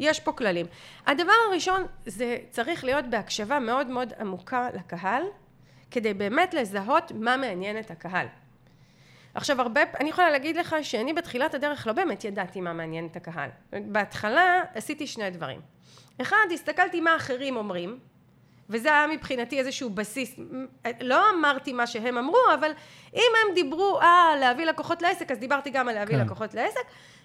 [0.00, 0.66] יש פה כללים.
[1.06, 5.22] הדבר הראשון זה צריך להיות בהקשבה מאוד מאוד עמוקה לקהל,
[5.90, 8.26] כדי באמת לזהות מה מעניין את הקהל.
[9.34, 13.16] עכשיו הרבה, אני יכולה להגיד לך שאני בתחילת הדרך לא באמת ידעתי מה מעניין את
[13.16, 13.50] הקהל.
[13.72, 15.60] בהתחלה עשיתי שני דברים.
[16.22, 17.98] אחד, הסתכלתי מה אחרים אומרים,
[18.70, 20.34] וזה היה מבחינתי איזשהו בסיס,
[21.00, 22.70] לא אמרתי מה שהם אמרו, אבל
[23.14, 26.24] אם הם דיברו על להביא לקוחות לעסק, אז דיברתי גם על להביא כן.
[26.24, 26.80] לקוחות לעסק,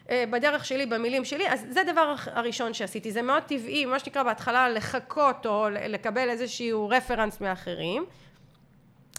[0.10, 4.24] אה, בדרך שלי, במילים שלי, אז זה הדבר הראשון שעשיתי, זה מאוד טבעי, מה שנקרא
[4.24, 8.06] בהתחלה לחכות או לקבל איזשהו רפרנס מאחרים.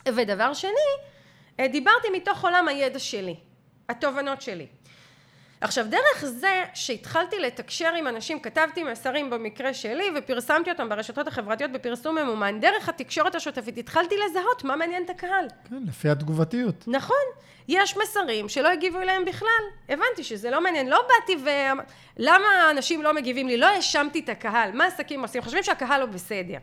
[0.08, 1.13] ודבר שני, אה,
[1.60, 3.36] דיברתי מתוך עולם הידע שלי,
[3.88, 4.66] התובנות שלי.
[5.60, 11.72] עכשיו דרך זה שהתחלתי לתקשר עם אנשים, כתבתי מסרים במקרה שלי ופרסמתי אותם ברשתות החברתיות
[11.72, 15.46] בפרסום ממומן, דרך התקשורת השוטפת התחלתי לזהות מה מעניין את הקהל.
[15.70, 16.84] כן, לפי התגובתיות.
[16.86, 17.24] נכון.
[17.68, 19.64] יש מסרים שלא הגיבו אליהם בכלל.
[19.88, 20.88] הבנתי שזה לא מעניין.
[20.88, 21.48] לא באתי ו...
[22.16, 23.56] למה אנשים לא מגיבים לי?
[23.56, 24.72] לא האשמתי את הקהל.
[24.72, 25.42] מה עסקים עושים?
[25.42, 26.58] חושבים שהקהל לא בסדר.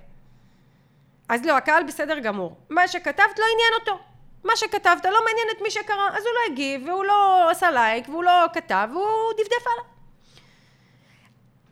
[1.29, 2.57] אז לא, הקהל בסדר גמור.
[2.69, 4.10] מה שכתבת לא עניין אותו.
[4.43, 8.09] מה שכתבת לא מעניין את מי שקרא, אז הוא לא הגיב, והוא לא עשה לייק,
[8.09, 9.91] והוא לא כתב, והוא דפדף הלאה.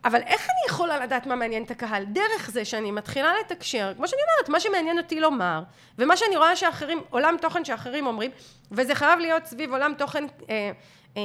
[0.04, 2.04] אבל איך אני יכולה לדעת מה מעניין את הקהל?
[2.04, 5.62] דרך זה שאני מתחילה לתקשר, כמו שאני אומרת, מה שמעניין אותי לומר,
[5.98, 8.30] ומה שאני רואה שאחרים, עולם תוכן שאחרים אומרים,
[8.72, 10.70] וזה חייב להיות סביב עולם תוכן אה,
[11.16, 11.22] אה,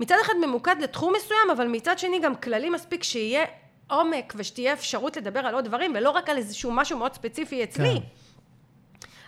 [0.00, 3.44] מצד אחד ממוקד לתחום מסוים, אבל מצד שני גם כללי מספיק שיהיה
[3.90, 8.00] עומק ושתהיה אפשרות לדבר על עוד דברים, ולא רק על איזשהו משהו מאוד ספציפי אצלי.
[8.00, 8.06] כן.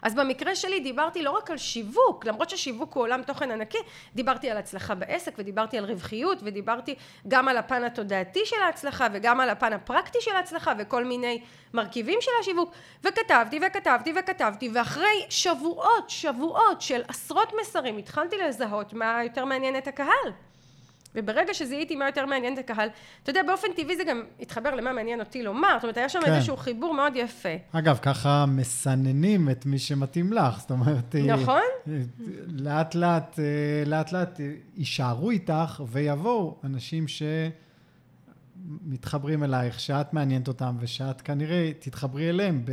[0.05, 3.79] אז במקרה שלי דיברתי לא רק על שיווק, למרות ששיווק הוא עולם תוכן ענקי,
[4.15, 6.95] דיברתי על הצלחה בעסק ודיברתי על רווחיות ודיברתי
[7.29, 11.41] גם על הפן התודעתי של ההצלחה וגם על הפן הפרקטי של ההצלחה וכל מיני
[11.75, 12.73] מרכיבים של השיווק.
[13.05, 19.89] וכתבתי וכתבתי וכתבתי ואחרי שבועות שבועות של עשרות מסרים התחלתי לזהות מה יותר מעניין את
[19.89, 20.33] הקהל
[21.15, 22.89] וברגע שזיהיתי מה יותר מעניין את הקהל,
[23.23, 26.21] אתה יודע, באופן טבעי זה גם התחבר למה מעניין אותי לומר, זאת אומרת, היה שם
[26.25, 26.35] כן.
[26.35, 27.49] איזשהו חיבור מאוד יפה.
[27.73, 31.15] אגב, ככה מסננים את מי שמתאים לך, זאת אומרת...
[31.15, 31.63] אה, נכון.
[32.49, 33.45] לאט לאט, אה,
[33.87, 34.41] לאט לאט
[34.77, 37.05] יישארו איתך ויבואו אנשים
[38.89, 42.73] שמתחברים אלייך, שאת מעניינת אותם ושאת כנראה תתחברי אליהם ב...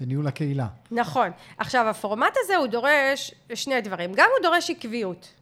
[0.00, 0.66] בניהול הקהילה.
[0.90, 1.30] נכון.
[1.58, 4.12] עכשיו, הפורמט הזה הוא דורש שני דברים.
[4.16, 5.34] גם הוא דורש עקביות.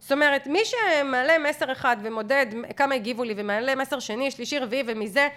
[0.00, 4.82] זאת אומרת, מי שמעלה מסר אחד ומודד כמה הגיבו לי ומעלה מסר שני, שלישי, רביעי
[4.86, 5.28] ומזה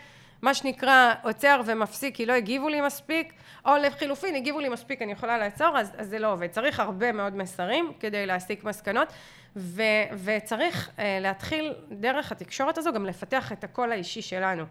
[0.41, 3.33] מה שנקרא עוצר ומפסיק כי לא הגיבו לי מספיק,
[3.65, 6.47] או לחילופין הגיבו לי מספיק אני יכולה לעצור, אז, אז זה לא עובד.
[6.47, 9.07] צריך הרבה מאוד מסרים כדי להסיק מסקנות,
[9.55, 9.81] ו,
[10.23, 14.63] וצריך uh, להתחיל דרך התקשורת הזו גם לפתח את הקול האישי שלנו.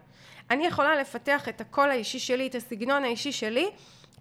[0.51, 3.69] אני יכולה לפתח את הקול האישי שלי, את הסגנון האישי שלי,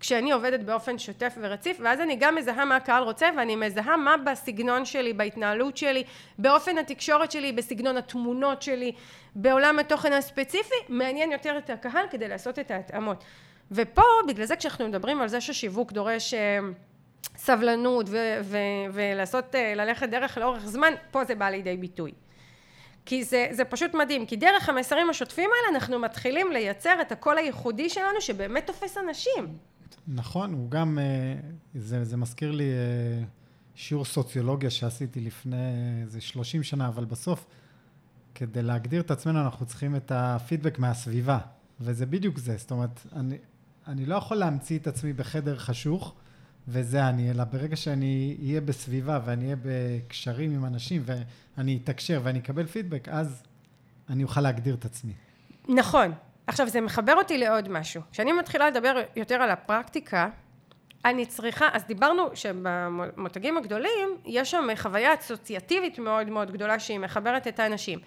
[0.03, 4.17] כשאני עובדת באופן שוטף ורציף ואז אני גם מזהה מה הקהל רוצה ואני מזהה מה
[4.17, 6.05] בסגנון שלי, בהתנהלות שלי,
[6.39, 8.93] באופן התקשורת שלי, בסגנון התמונות שלי,
[9.35, 13.25] בעולם התוכן הספציפי, מעניין יותר את הקהל כדי לעשות את ההתאמות.
[13.71, 16.59] ופה בגלל זה כשאנחנו מדברים על זה ששיווק דורש אה,
[17.37, 18.59] סבלנות ו- ו-
[18.93, 22.13] ולעשות, אה, ללכת דרך לאורך זמן, פה זה בא לידי ביטוי.
[23.07, 27.39] כי זה, זה פשוט מדהים, כי דרך המסרים השוטפים האלה אנחנו מתחילים לייצר את הקול
[27.39, 29.72] הייחודי שלנו שבאמת תופס אנשים.
[30.09, 31.41] נכון, הוא גם, אה,
[31.75, 33.25] זה, זה מזכיר לי אה,
[33.75, 35.57] שיעור סוציולוגיה שעשיתי לפני
[36.03, 37.47] איזה 30 שנה, אבל בסוף,
[38.35, 41.39] כדי להגדיר את עצמנו, אנחנו צריכים את הפידבק מהסביבה,
[41.81, 42.57] וזה בדיוק זה.
[42.57, 43.39] זאת אומרת, אני,
[43.87, 46.15] אני לא יכול להמציא את עצמי בחדר חשוך,
[46.69, 51.03] וזה אני, אלא ברגע שאני אהיה בסביבה ואני אהיה בקשרים עם אנשים
[51.57, 53.43] ואני אתקשר ואני אקבל פידבק, אז
[54.09, 55.13] אני אוכל להגדיר את עצמי.
[55.69, 56.13] נכון,
[56.47, 58.03] עכשיו זה מחבר אותי לעוד משהו.
[58.13, 60.29] כשאני מתחילה לדבר יותר על הפרקטיקה,
[61.05, 67.47] אני צריכה, אז דיברנו שבמותגים הגדולים יש שם חוויה אסוציאטיבית מאוד מאוד גדולה שהיא מחברת
[67.47, 67.99] את האנשים.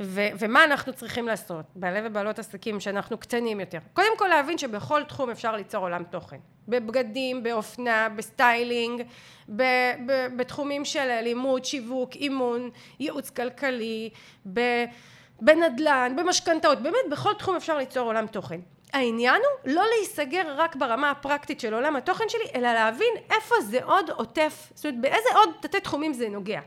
[0.00, 3.78] ו- ומה אנחנו צריכים לעשות, בעלי ובעלות עסקים שאנחנו קטנים יותר.
[3.92, 6.36] קודם כל להבין שבכל תחום אפשר ליצור עולם תוכן.
[6.68, 9.02] בבגדים, באופנה, בסטיילינג,
[9.56, 9.62] ב-
[10.06, 14.10] ב- בתחומים של לימוד, שיווק, אימון, ייעוץ כלכלי,
[14.52, 14.84] ב-
[15.40, 18.60] בנדל"ן, במשכנתאות, באמת בכל תחום אפשר ליצור עולם תוכן.
[18.92, 23.84] העניין הוא לא להיסגר רק ברמה הפרקטית של עולם התוכן שלי, אלא להבין איפה זה
[23.84, 26.60] עוד עוטף, זאת אומרת באיזה עוד תתי תחומים זה נוגע.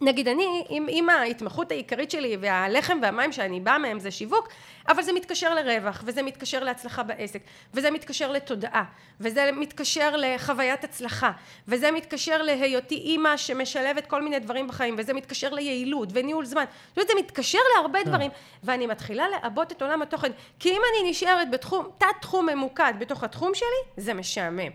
[0.00, 4.48] נגיד אני, אם, אם ההתמחות העיקרית שלי והלחם והמים שאני באה מהם זה שיווק,
[4.88, 7.42] אבל זה מתקשר לרווח, וזה מתקשר להצלחה בעסק,
[7.74, 8.84] וזה מתקשר לתודעה,
[9.20, 11.30] וזה מתקשר לחוויית הצלחה,
[11.68, 16.96] וזה מתקשר להיותי אימא שמשלבת כל מיני דברים בחיים, וזה מתקשר ליעילות וניהול זמן, זאת
[16.98, 18.08] אומרת זה מתקשר להרבה כן.
[18.10, 18.30] דברים,
[18.64, 23.24] ואני מתחילה לעבות את עולם התוכן, כי אם אני נשארת בתחום, תת תחום ממוקד בתוך
[23.24, 24.70] התחום שלי, זה משעמם.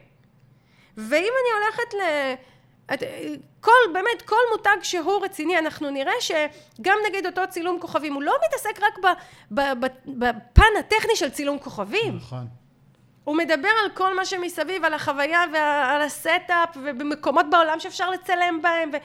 [0.98, 2.02] ואם אני הולכת ל...
[2.93, 3.04] את,
[3.62, 8.36] כל, באמת, כל מותג שהוא רציני, אנחנו נראה שגם נגיד אותו צילום כוכבים, הוא לא
[8.48, 9.08] מתעסק רק ב,
[9.52, 12.15] ב, ב, בפן הטכני של צילום כוכבים.
[12.15, 12.48] נכון.
[13.24, 18.62] הוא מדבר על כל מה שמסביב, על החוויה ועל ה setup, ובמקומות בעולם שאפשר לצלם
[18.62, 18.98] בהם, ו,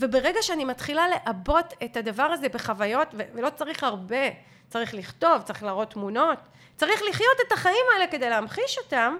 [0.00, 4.26] וברגע שאני מתחילה לעבות את הדבר הזה בחוויות, ו, ולא צריך הרבה,
[4.68, 6.38] צריך לכתוב, צריך להראות תמונות,
[6.76, 9.16] צריך לחיות את החיים האלה כדי להמחיש אותם,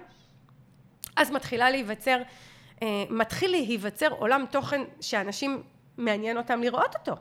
[1.15, 2.17] אז מתחילה להיווצר
[3.09, 5.61] מתחיל להיווצר עולם תוכן שאנשים
[5.97, 7.15] מעניין אותם לראות אותו.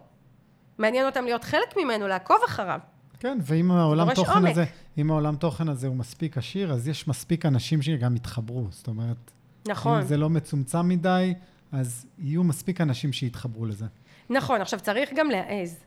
[0.79, 2.81] מעניין אותם להיות חלק ממנו, לעקוב אחריו.
[3.21, 4.51] כן, ואם העולם תוכן עומק.
[4.51, 4.65] הזה,
[4.99, 8.67] אם העולם תוכן הזה הוא מספיק עשיר, אז יש מספיק אנשים שגם יתחברו.
[8.71, 9.31] זאת אומרת,
[9.69, 9.99] נכון.
[9.99, 11.35] אם זה לא מצומצם מדי,
[11.73, 13.87] אז יהיו מספיק אנשים שיתחברו לזה.
[14.31, 15.81] נכון, עכשיו צריך גם להעז.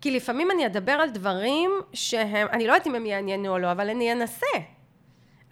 [0.00, 3.72] כי לפעמים אני אדבר על דברים שהם, אני לא יודעת אם הם יעניינו או לא,
[3.72, 4.46] אבל אני אנסה.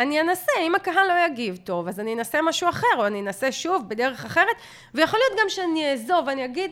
[0.00, 3.52] אני אנסה, אם הקהל לא יגיב טוב, אז אני אנסה משהו אחר, או אני אנסה
[3.52, 4.56] שוב בדרך אחרת,
[4.94, 6.70] ויכול להיות גם שאני אעזוב ואני אגיד,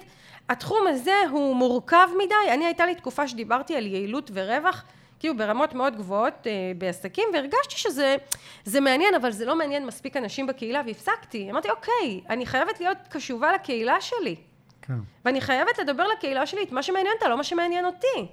[0.48, 4.84] התחום הזה הוא מורכב מדי, אני הייתה לי תקופה שדיברתי על יעילות ורווח,
[5.18, 8.16] כאילו ברמות מאוד גבוהות אה, בעסקים, והרגשתי שזה
[8.64, 11.50] זה מעניין, אבל זה לא מעניין מספיק אנשים בקהילה, והפסקתי.
[11.50, 14.36] אמרתי, אוקיי, אני חייבת להיות קשובה לקהילה שלי,
[14.82, 14.94] כן.
[15.24, 18.26] ואני חייבת לדבר לקהילה שלי את מה שמעניין אותה, לא מה שמעניין אותי.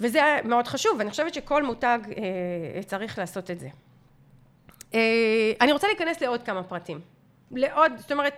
[0.00, 3.68] וזה מאוד חשוב, ואני חושבת שכל מותג אה, צריך לעשות את זה.
[4.94, 7.00] אה, אני רוצה להיכנס לעוד כמה פרטים.
[7.50, 8.34] לעוד, זאת אומרת,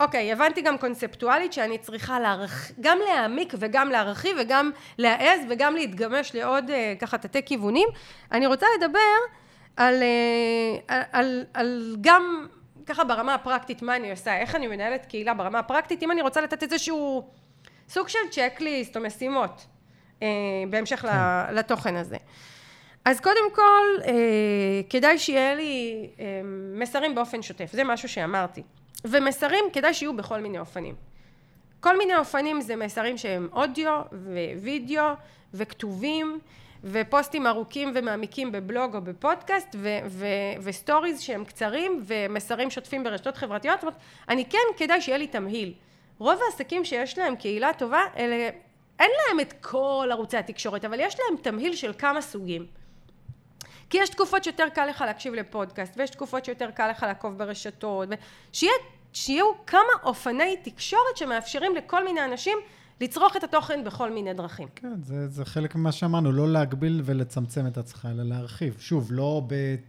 [0.00, 2.70] אוקיי, הבנתי גם קונספטואלית שאני צריכה להרח...
[2.80, 7.88] גם להעמיק וגם להרחיב וגם להעז וגם להתגמש לעוד אה, ככה תתי כיוונים.
[8.32, 8.98] אני רוצה לדבר
[9.76, 12.46] על, אה, על, על, על גם
[12.86, 16.40] ככה ברמה הפרקטית מה אני עושה, איך אני מנהלת קהילה ברמה הפרקטית, אם אני רוצה
[16.40, 17.30] לתת איזשהו
[17.88, 19.66] סוג של צ'קליסט או משימות
[20.70, 22.16] בהמשך ל- לתוכן הזה.
[23.04, 24.12] אז קודם כל, אה,
[24.90, 26.40] כדאי שיהיה לי אה,
[26.74, 28.62] מסרים באופן שוטף, זה משהו שאמרתי.
[29.04, 30.94] ומסרים כדאי שיהיו בכל מיני אופנים.
[31.80, 34.00] כל מיני אופנים זה מסרים שהם אודיו
[34.62, 35.04] ווידאו
[35.54, 36.38] וכתובים
[36.84, 40.26] ופוסטים ארוכים ומעמיקים בבלוג או בפודקאסט ו- ו-
[40.62, 43.80] וסטוריז שהם קצרים ומסרים שוטפים ברשתות חברתיות.
[43.80, 43.96] זאת אומרת,
[44.28, 45.72] אני כן, כדאי שיהיה לי תמהיל.
[46.18, 48.48] רוב העסקים שיש להם קהילה טובה, אלה,
[49.00, 52.66] אין להם את כל ערוצי התקשורת, אבל יש להם תמהיל של כמה סוגים.
[53.90, 58.08] כי יש תקופות שיותר קל לך להקשיב לפודקאסט, ויש תקופות שיותר קל לך לעקוב ברשתות,
[58.52, 58.72] ושיהיה,
[59.12, 62.58] שיהיו כמה אופני תקשורת שמאפשרים לכל מיני אנשים
[63.00, 64.68] לצרוך את התוכן בכל מיני דרכים.
[64.76, 68.76] כן, זה, זה חלק ממה שאמרנו, לא להגביל ולצמצם את עצמך, אלא להרחיב.
[68.78, 69.42] שוב, לא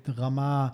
[0.08, 0.68] ברמה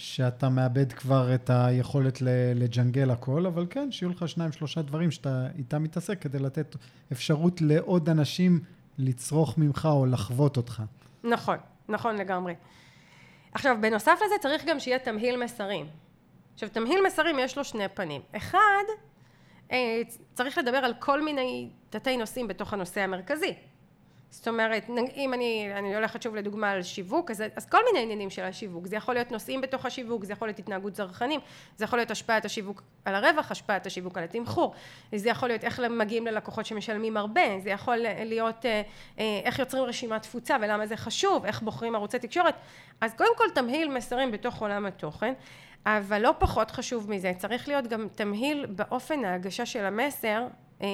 [0.00, 2.18] שאתה מאבד כבר את היכולת
[2.54, 6.76] לג'נגל הכל, אבל כן, שיהיו לך שניים, שלושה דברים שאתה איתם מתעסק, כדי לתת
[7.12, 8.60] אפשרות לעוד אנשים
[8.98, 10.82] לצרוך ממך או לחוות אותך.
[11.24, 11.56] נכון,
[11.88, 12.54] נכון לגמרי.
[13.52, 15.86] עכשיו, בנוסף לזה צריך גם שיהיה תמהיל מסרים.
[16.54, 18.22] עכשיו, תמהיל מסרים יש לו שני פנים.
[18.36, 18.84] אחד,
[19.72, 20.00] אה,
[20.34, 23.54] צריך לדבר על כל מיני תתי נושאים בתוך הנושא המרכזי.
[24.30, 28.30] זאת אומרת, אם אני, אני הולכת שוב לדוגמה על שיווק, אז, אז כל מיני עניינים
[28.30, 28.86] של השיווק.
[28.86, 31.40] זה יכול להיות נושאים בתוך השיווק, זה יכול להיות התנהגות צרכנים,
[31.76, 34.74] זה יכול להיות השפעת השיווק על הרווח, השפעת השיווק על התמחור,
[35.14, 38.82] זה יכול להיות איך מגיעים ללקוחות שמשלמים הרבה, זה יכול להיות אה,
[39.18, 42.54] אה, איך יוצרים רשימת תפוצה ולמה זה חשוב, איך בוחרים ערוצי תקשורת.
[43.00, 45.32] אז קודם כל תמהיל מסרים בתוך עולם התוכן,
[45.86, 50.46] אבל לא פחות חשוב מזה, צריך להיות גם תמהיל באופן ההגשה של המסר,
[50.82, 50.86] אה,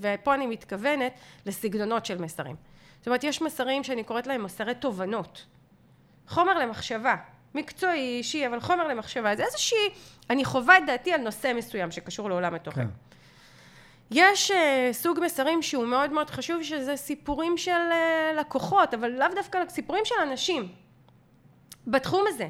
[0.00, 1.12] ופה אני מתכוונת
[1.46, 2.56] לסגנונות של מסרים.
[2.98, 5.46] זאת אומרת, יש מסרים שאני קוראת להם מסרי תובנות.
[6.28, 7.16] חומר למחשבה,
[7.54, 9.36] מקצועי, אישי, אבל חומר למחשבה.
[9.36, 9.88] זה איזושהי,
[10.30, 12.84] אני חווה את דעתי על נושא מסוים שקשור לעולם התוכן.
[12.84, 12.88] כן.
[14.10, 14.54] יש uh,
[14.92, 20.04] סוג מסרים שהוא מאוד מאוד חשוב, שזה סיפורים של uh, לקוחות, אבל לאו דווקא סיפורים
[20.04, 20.68] של אנשים
[21.86, 22.48] בתחום הזה.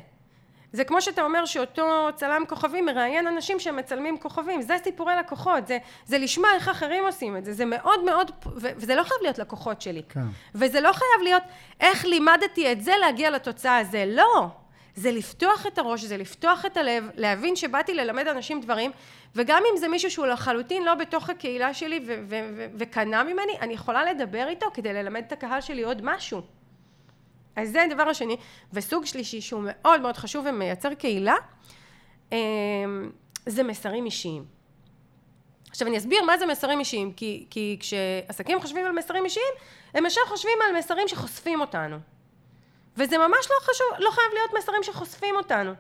[0.73, 5.79] זה כמו שאתה אומר שאותו צלם כוכבים מראיין אנשים שמצלמים כוכבים, זה סיפורי לקוחות, זה,
[6.07, 9.39] זה לשמוע איך אחרים עושים את זה, זה מאוד מאוד, ו- וזה לא חייב להיות
[9.39, 10.03] לקוחות שלי.
[10.09, 10.21] כן.
[10.55, 11.43] וזה לא חייב להיות
[11.81, 14.49] איך לימדתי את זה להגיע לתוצאה הזה, לא.
[14.95, 18.91] זה לפתוח את הראש, זה לפתוח את הלב, להבין שבאתי ללמד אנשים דברים,
[19.35, 22.01] וגם אם זה מישהו שהוא לחלוטין לא בתוך הקהילה שלי
[22.79, 26.58] וקנה ממני, אני יכולה לדבר איתו כדי ללמד את הקהל שלי עוד משהו.
[27.57, 28.37] אז זה הדבר השני.
[28.73, 31.35] וסוג שלישי שהוא מאוד מאוד חשוב ומייצר קהילה,
[32.33, 32.37] אמ,
[33.47, 34.45] זה מסרים אישיים.
[35.71, 39.53] עכשיו אני אסביר מה זה מסרים אישיים, כי, כי כשעסקים חושבים על מסרים אישיים,
[39.95, 41.97] הם ישר חושבים על מסרים שחושפים אותנו.
[42.97, 45.73] וזה ממש לא חשוב, לא חייב להיות מסרים שחושפים אותנו.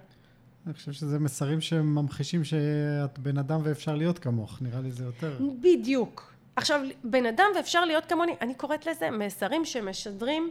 [0.66, 5.38] אני חושב שזה מסרים שממחישים שאת בן אדם ואפשר להיות כמוך, נראה לי זה יותר.
[5.60, 6.32] בדיוק.
[6.56, 10.50] עכשיו, בן אדם ואפשר להיות כמוני, אני קוראת לזה מסרים שמשדרים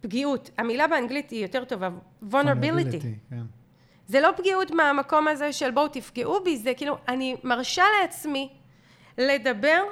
[0.00, 0.50] פגיעות.
[0.58, 1.88] המילה באנגלית היא יותר טובה,
[2.30, 3.02] vulnerability.
[3.30, 3.42] כן.
[4.06, 8.48] זה לא פגיעות מהמקום הזה של בואו תפגעו בי, זה כאילו, אני מרשה לעצמי
[9.18, 9.82] לדבר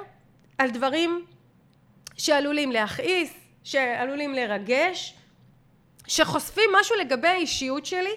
[0.57, 1.25] על דברים
[2.17, 3.33] שעלולים להכעיס,
[3.63, 5.15] שעלולים לרגש,
[6.07, 8.15] שחושפים משהו לגבי האישיות שלי.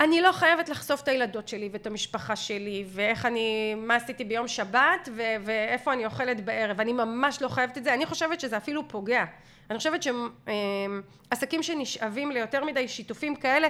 [0.00, 4.48] אני לא חייבת לחשוף את הילדות שלי ואת המשפחה שלי ואיך אני, מה עשיתי ביום
[4.48, 8.56] שבת ו- ואיפה אני אוכלת בערב, אני ממש לא חייבת את זה, אני חושבת שזה
[8.56, 9.24] אפילו פוגע.
[9.70, 13.68] אני חושבת שעסקים שנשאבים ליותר מדי שיתופים כאלה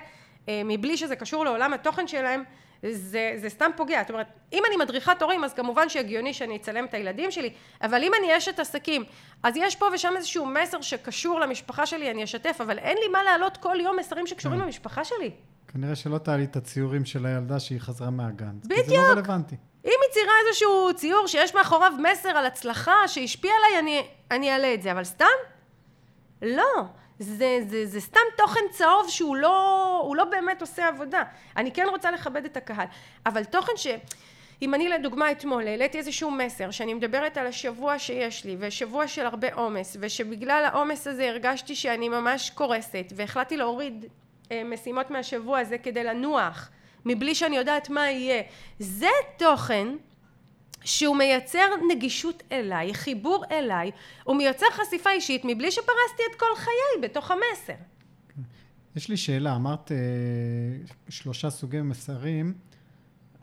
[0.48, 2.42] אה, מבלי שזה קשור לעולם התוכן שלהם
[2.82, 6.84] זה, זה סתם פוגע, זאת אומרת אם אני מדריכת הורים אז כמובן שהגיוני שאני אצלם
[6.84, 7.50] את הילדים שלי
[7.82, 9.04] אבל אם אני אשת עסקים
[9.42, 13.22] אז יש פה ושם איזשהו מסר שקשור למשפחה שלי אני אשתף אבל אין לי מה
[13.22, 14.66] להעלות כל יום מסרים שקשורים כן.
[14.66, 15.30] למשפחה שלי
[15.72, 18.58] כנראה שלא תעלי את הציורים של הילדה שהיא חזרה מהגן.
[18.64, 18.86] בדיוק.
[18.86, 19.56] זה לא רלוונטי.
[19.84, 24.74] אם היא ציירה איזשהו ציור שיש מאחוריו מסר על הצלחה שהשפיע עליי, אני, אני אעלה
[24.74, 25.26] את זה, אבל סתם?
[26.42, 26.84] לא.
[27.18, 31.22] זה, זה, זה סתם תוכן צהוב שהוא לא, לא באמת עושה עבודה.
[31.56, 32.86] אני כן רוצה לכבד את הקהל,
[33.26, 33.86] אבל תוכן ש...
[34.62, 39.26] אם אני לדוגמה אתמול העליתי איזשהו מסר שאני מדברת על השבוע שיש לי ושבוע של
[39.26, 44.06] הרבה עומס ושבגלל העומס הזה הרגשתי שאני ממש קורסת והחלטתי להוריד
[44.52, 46.70] אה, משימות מהשבוע הזה כדי לנוח
[47.04, 48.42] מבלי שאני יודעת מה יהיה
[48.78, 49.88] זה תוכן
[50.84, 53.90] שהוא מייצר נגישות אליי, חיבור אליי,
[54.24, 57.82] הוא מייצר חשיפה אישית מבלי שפרסתי את כל חיי בתוך המסר.
[58.96, 59.96] יש לי שאלה, אמרת אה,
[61.08, 62.54] שלושה סוגי מסרים,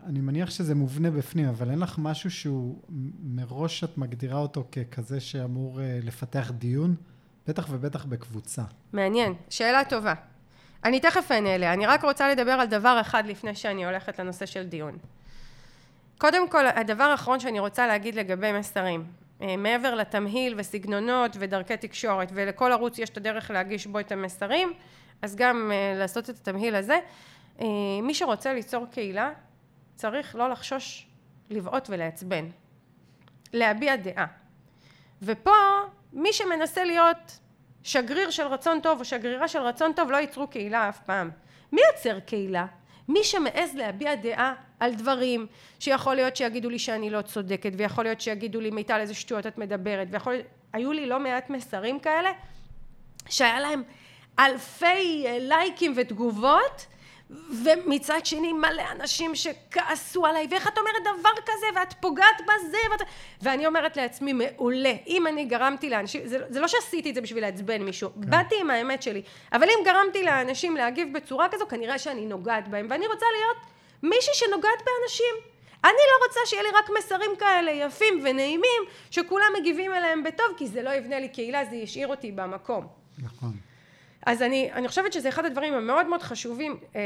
[0.06, 2.82] אני מניח שזה מובנה בפנים, אבל אין לך משהו שהוא
[3.22, 6.94] מראש את מגדירה אותו ככזה שאמור אה, לפתח דיון?
[7.46, 8.62] בטח ובטח בקבוצה.
[8.92, 10.14] מעניין, שאלה טובה.
[10.84, 14.46] אני תכף אענה אליה, אני רק רוצה לדבר על דבר אחד לפני שאני הולכת לנושא
[14.46, 14.98] של דיון.
[16.18, 19.04] קודם כל, הדבר האחרון שאני רוצה להגיד לגבי מסרים,
[19.42, 24.72] אה, מעבר לתמהיל וסגנונות ודרכי תקשורת, ולכל ערוץ יש את הדרך להגיש בו את המסרים,
[25.22, 26.98] אז גם אה, לעשות את התמהיל הזה.
[27.60, 27.66] אה,
[28.02, 29.30] מי שרוצה ליצור קהילה,
[29.94, 31.06] צריך לא לחשוש
[31.50, 32.48] לבעוט ולעצבן,
[33.52, 34.26] להביע דעה.
[35.22, 35.56] ופה,
[36.12, 37.38] מי שמנסה להיות
[37.82, 41.30] שגריר של רצון טוב או שגרירה של רצון טוב לא ייצרו קהילה אף פעם.
[41.72, 42.66] מי יוצר קהילה?
[43.08, 45.46] מי שמעז להביע דעה על דברים
[45.78, 49.58] שיכול להיות שיגידו לי שאני לא צודקת ויכול להיות שיגידו לי מיטל איזה שטויות את
[49.58, 50.34] מדברת ויכול
[50.72, 52.30] היו לי לא מעט מסרים כאלה
[53.28, 53.82] שהיה להם
[54.38, 56.86] אלפי לייקים ותגובות
[57.64, 63.08] ומצד שני מלא אנשים שכעסו עליי ואיך את אומרת דבר כזה ואת פוגעת בזה ואת...
[63.42, 67.42] ואני אומרת לעצמי מעולה אם אני גרמתי לאנשים זה, זה לא שעשיתי את זה בשביל
[67.42, 68.30] לעצבן מישהו כן.
[68.30, 69.22] באתי עם האמת שלי
[69.52, 74.34] אבל אם גרמתי לאנשים להגיב בצורה כזו כנראה שאני נוגעת בהם ואני רוצה להיות מישהי
[74.34, 75.34] שנוגעת באנשים.
[75.84, 80.66] אני לא רוצה שיהיה לי רק מסרים כאלה יפים ונעימים שכולם מגיבים אליהם בטוב כי
[80.66, 82.86] זה לא יבנה לי קהילה זה ישאיר אותי במקום.
[83.18, 83.52] נכון.
[84.26, 87.00] אז אני, אני חושבת שזה אחד הדברים המאוד מאוד חשובים אה,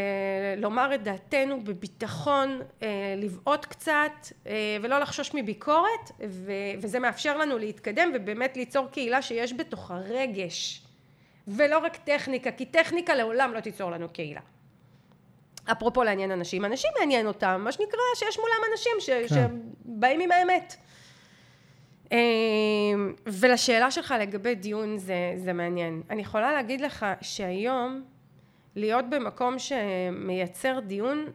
[0.57, 4.12] לומר את דעתנו בביטחון, אה, לבעוט קצת
[4.47, 10.82] אה, ולא לחשוש מביקורת ו, וזה מאפשר לנו להתקדם ובאמת ליצור קהילה שיש בתוכה רגש.
[11.49, 14.40] ולא רק טכניקה כי טכניקה לעולם לא תיצור לנו קהילה.
[15.65, 19.47] אפרופו לעניין אנשים, אנשים מעניין אותם, מה שנקרא שיש מולם אנשים ש, כן.
[19.85, 20.77] שבאים עם האמת.
[22.13, 26.03] אמ, ולשאלה שלך לגבי דיון זה, זה מעניין.
[26.11, 28.03] אני יכולה להגיד לך שהיום
[28.77, 31.27] להיות במקום שמייצר דיון,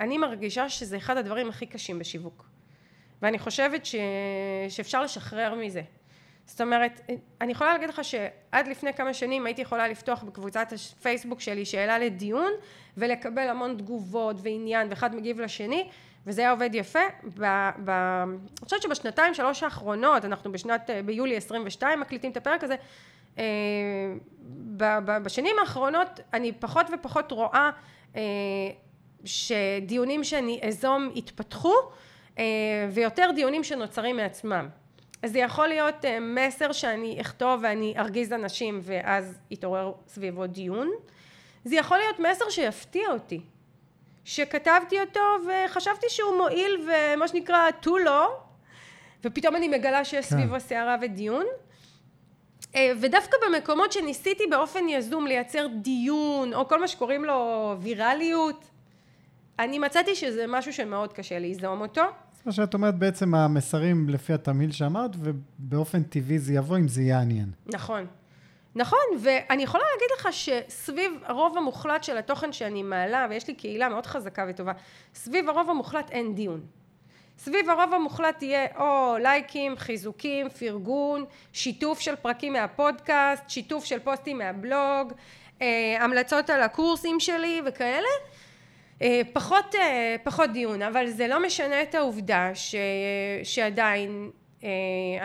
[0.00, 2.44] אני מרגישה שזה אחד הדברים הכי קשים בשיווק.
[3.22, 3.94] ואני חושבת ש...
[4.68, 5.82] שאפשר לשחרר מזה.
[6.46, 7.00] זאת אומרת,
[7.40, 11.98] אני יכולה להגיד לך שעד לפני כמה שנים הייתי יכולה לפתוח בקבוצת הפייסבוק שלי שאלה
[11.98, 12.52] לדיון
[12.96, 15.88] ולקבל המון תגובות ועניין ואחד מגיב לשני
[16.26, 16.98] וזה היה עובד יפה.
[17.42, 22.76] אני חושבת שבשנתיים שלוש האחרונות, אנחנו בשנת, ביולי 22 מקליטים את הפרק הזה,
[23.38, 23.44] אה,
[25.22, 27.70] בשנים האחרונות אני פחות ופחות רואה
[28.16, 28.22] אה,
[29.24, 31.74] שדיונים שאני אזום יתפתחו
[32.38, 32.44] אה,
[32.92, 34.68] ויותר דיונים שנוצרים מעצמם.
[35.24, 40.90] אז זה יכול להיות מסר שאני אכתוב ואני ארגיז אנשים ואז יתעורר סביבו דיון.
[41.64, 43.40] זה יכול להיות מסר שיפתיע אותי.
[44.24, 48.26] שכתבתי אותו וחשבתי שהוא מועיל ומה שנקרא טו לו
[49.24, 50.36] ופתאום אני מגלה שיש כן.
[50.36, 51.46] סביבו סערה ודיון
[52.74, 58.64] אה, ודווקא במקומות שניסיתי באופן יזום לייצר דיון או כל מה שקוראים לו ויראליות
[59.58, 62.02] אני מצאתי שזה משהו שמאוד קשה ליזום אותו
[62.46, 67.50] מה שאת אומרת בעצם המסרים לפי התמהיל שאמרת, ובאופן טבעי זה יבוא אם זה יעניין.
[67.66, 68.06] נכון.
[68.76, 73.88] נכון, ואני יכולה להגיד לך שסביב הרוב המוחלט של התוכן שאני מעלה, ויש לי קהילה
[73.88, 74.72] מאוד חזקה וטובה,
[75.14, 76.60] סביב הרוב המוחלט אין דיון.
[77.38, 84.38] סביב הרוב המוחלט יהיה או לייקים, חיזוקים, פרגון, שיתוף של פרקים מהפודקאסט, שיתוף של פוסטים
[84.38, 85.12] מהבלוג,
[85.62, 88.08] אה, המלצות על הקורסים שלי וכאלה.
[89.04, 92.74] אה, פחות, אה, פחות דיון, אבל זה לא משנה את העובדה ש,
[93.42, 94.30] שעדיין
[94.64, 94.68] אה,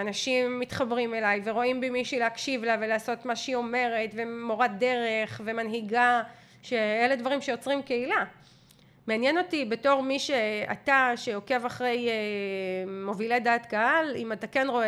[0.01, 6.21] אנשים מתחברים אליי ורואים בי מישהי להקשיב לה ולעשות מה שהיא אומרת ומורת דרך ומנהיגה
[6.61, 8.23] שאלה דברים שיוצרים קהילה
[9.07, 12.09] מעניין אותי בתור מי שאתה שעוקב אחרי
[13.05, 14.87] מובילי דעת קהל אם אתה כן רואה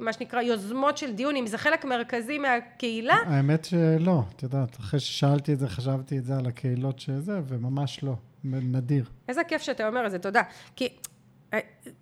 [0.00, 5.00] מה שנקרא יוזמות של דיון אם זה חלק מרכזי מהקהילה האמת שלא את יודעת אחרי
[5.00, 9.88] ששאלתי את זה חשבתי את זה על הקהילות שזה וממש לא נדיר איזה כיף שאתה
[9.88, 10.42] אומר את זה תודה
[10.76, 10.88] כי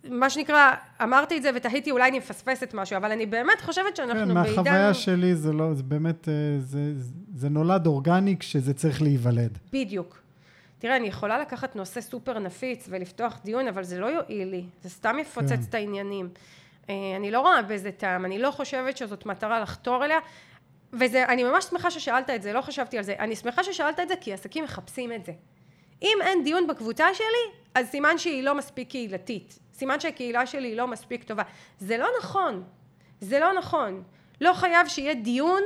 [0.08, 4.34] מה שנקרא, אמרתי את זה ותהיתי אולי אני מפספסת משהו, אבל אני באמת חושבת שאנחנו
[4.34, 4.56] כן, בעידן...
[4.56, 6.92] מהחוויה שלי זה לא, זה באמת, אה, זה,
[7.34, 9.58] זה נולד אורגני כשזה צריך להיוולד.
[9.72, 10.18] בדיוק.
[10.80, 14.90] תראה, אני יכולה לקחת נושא סופר נפיץ ולפתוח דיון, אבל זה לא יועיל לי, זה
[14.90, 15.60] סתם יפוצץ כן.
[15.68, 16.28] את העניינים.
[16.90, 20.18] אה, אני לא רואה בזה טעם, אני לא חושבת שזאת מטרה לחתור אליה,
[20.92, 23.14] ואני ממש שמחה ששאלת את זה, לא חשבתי על זה.
[23.18, 25.32] אני שמחה ששאלת את זה כי עסקים מחפשים את זה.
[26.02, 29.58] אם אין דיון בקבוצה שלי, אז סימן שהיא לא מספיק קהילתית.
[29.74, 31.42] סימן שהקהילה שלי היא לא מספיק טובה.
[31.78, 32.64] זה לא נכון.
[33.20, 34.02] זה לא נכון.
[34.40, 35.62] לא חייב שיהיה דיון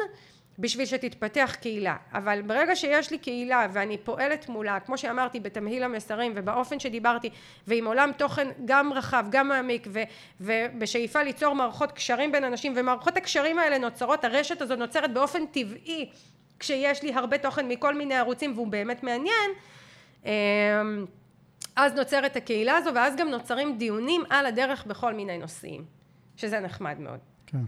[0.59, 1.97] בשביל שתתפתח קהילה.
[2.13, 7.31] אבל ברגע שיש לי קהילה ואני פועלת מולה, כמו שאמרתי, בתמהיל המסרים ובאופן שדיברתי,
[7.67, 10.03] ועם עולם תוכן גם רחב, גם מעמיק, ו,
[10.41, 16.11] ובשאיפה ליצור מערכות קשרים בין אנשים, ומערכות הקשרים האלה נוצרות, הרשת הזאת נוצרת באופן טבעי,
[16.59, 19.51] כשיש לי הרבה תוכן מכל מיני ערוצים והוא באמת מעניין,
[20.25, 20.31] אמ,
[21.77, 25.85] אז נוצרת הקהילה הזו ואז גם נוצרים דיונים על הדרך בכל מיני נושאים
[26.37, 27.19] שזה נחמד מאוד.
[27.47, 27.59] כן.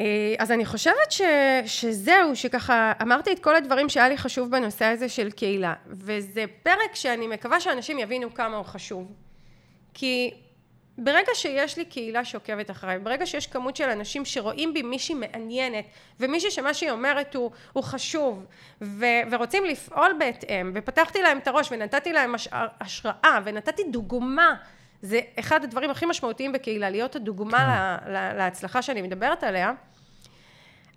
[0.00, 0.04] אה,
[0.38, 1.20] אז אני חושבת ש,
[1.66, 5.74] שזהו, שככה אמרתי את כל הדברים שהיה לי חשוב בנושא הזה של קהילה.
[5.86, 9.12] וזה פרק שאני מקווה שאנשים יבינו כמה הוא חשוב.
[9.94, 10.30] כי
[10.98, 15.84] ברגע שיש לי קהילה שעוקבת אחריי, ברגע שיש כמות של אנשים שרואים בי מישהי מעניינת
[16.20, 18.46] ומישהי שמה שהיא אומרת הוא, הוא חשוב
[18.82, 24.54] ו, ורוצים לפעול בהתאם ופתחתי להם את הראש ונתתי להם הש, השראה ונתתי דוגמה
[25.02, 27.66] זה אחד הדברים הכי משמעותיים בקהילה להיות הדוגמה כן.
[27.66, 29.72] לה, לה, להצלחה שאני מדברת עליה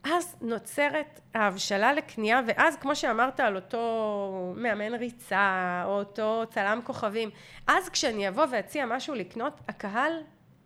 [0.03, 7.29] אז נוצרת ההבשלה לקנייה ואז כמו שאמרת על אותו מאמן ריצה או אותו צלם כוכבים
[7.67, 10.11] אז כשאני אבוא ואציע משהו לקנות הקהל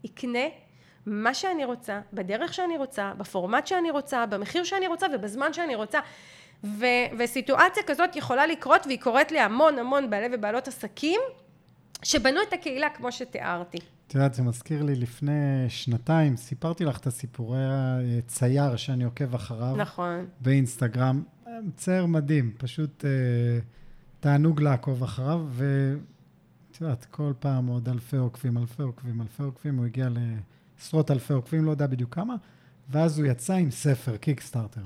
[0.03, 0.47] יקנה
[1.05, 5.99] מה שאני רוצה בדרך שאני רוצה בפורמט שאני רוצה במחיר שאני רוצה ובזמן שאני רוצה
[6.63, 11.21] ו- וסיטואציה כזאת יכולה לקרות והיא קורית להמון המון בעלי ובעלות עסקים
[12.03, 13.77] שבנו את הקהילה כמו שתיארתי
[14.07, 17.59] את יודעת, זה מזכיר לי לפני שנתיים, סיפרתי לך את הסיפורי
[18.19, 19.75] הצייר שאני עוקב אחריו.
[19.75, 20.25] נכון.
[20.41, 21.23] באינסטגרם.
[21.63, 23.09] מצייר מדהים, פשוט אה,
[24.19, 29.85] תענוג לעקוב אחריו, ואת יודעת, כל פעם עוד אלפי עוקבים, אלפי עוקבים, אלפי עוקבים, הוא
[29.85, 32.35] הגיע לעשרות אלפי עוקבים, לא יודע בדיוק כמה,
[32.89, 34.81] ואז הוא יצא עם ספר, Kickstarter.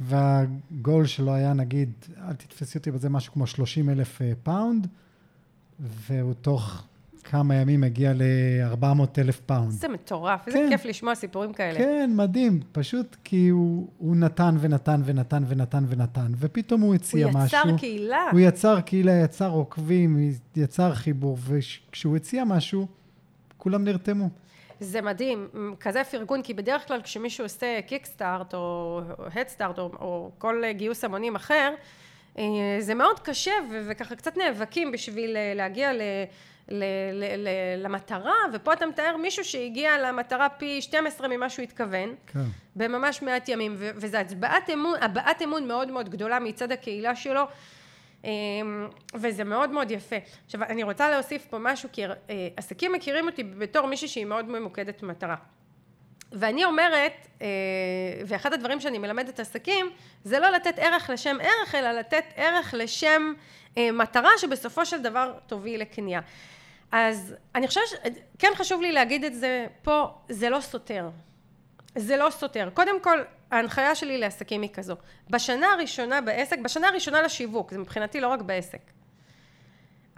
[0.00, 1.92] וה goal שלו היה, נגיד,
[2.28, 4.86] אל תתפסי אותי בזה, משהו כמו 30 אלף אה, pound,
[5.80, 6.82] והוא תוך
[7.24, 9.70] כמה ימים הגיע ל-400 אלף pound.
[9.70, 10.50] זה מטורף, כן.
[10.50, 11.78] איזה כיף לשמוע סיפורים כאלה.
[11.78, 17.38] כן, מדהים, פשוט כי הוא, הוא נתן ונתן ונתן ונתן ונתן, ופתאום הוא הציע משהו.
[17.38, 18.28] הוא יצר קהילה.
[18.32, 22.86] הוא יצר קהילה, יצר עוקבים, יצר חיבור, וכשהוא הציע משהו,
[23.56, 24.28] כולם נרתמו.
[24.80, 25.48] זה מדהים,
[25.80, 29.00] כזה פרגון, כי בדרך כלל כשמישהו עושה קיקסטארט או
[29.36, 31.74] הדסטארט או, או כל גיוס המונים אחר,
[32.80, 33.52] זה מאוד קשה
[33.88, 36.00] וככה קצת נאבקים בשביל אה, להגיע ל...
[36.68, 42.14] ל- ל- ל- למטרה, ופה אתה מתאר מישהו שהגיע למטרה פי 12 ממה שהוא התכוון,
[42.26, 42.40] כן.
[42.76, 47.42] בממש מעט ימים, ו- וזו הצבעת אמון, הבעת אמון מאוד מאוד גדולה מצד הקהילה שלו,
[48.24, 48.30] אמ,
[49.14, 50.16] וזה מאוד מאוד יפה.
[50.46, 52.12] עכשיו אני רוצה להוסיף פה משהו, כי אה,
[52.56, 55.36] עסקים מכירים אותי בתור מישהי שהיא מאוד ממוקדת מטרה.
[56.32, 57.12] ואני אומרת,
[57.42, 57.46] אה,
[58.26, 59.90] ואחד הדברים שאני מלמדת עסקים,
[60.24, 63.32] זה לא לתת ערך לשם ערך, אלא לתת ערך לשם
[63.78, 66.20] אה, מטרה שבסופו של דבר תוביל לקנייה.
[66.92, 67.84] אז אני חושבת,
[68.38, 71.10] כן חשוב לי להגיד את זה פה, זה לא סותר.
[71.94, 72.70] זה לא סותר.
[72.74, 73.18] קודם כל,
[73.50, 74.96] ההנחיה שלי לעסקים היא כזו.
[75.30, 78.80] בשנה הראשונה בעסק, בשנה הראשונה לשיווק, זה מבחינתי לא רק בעסק.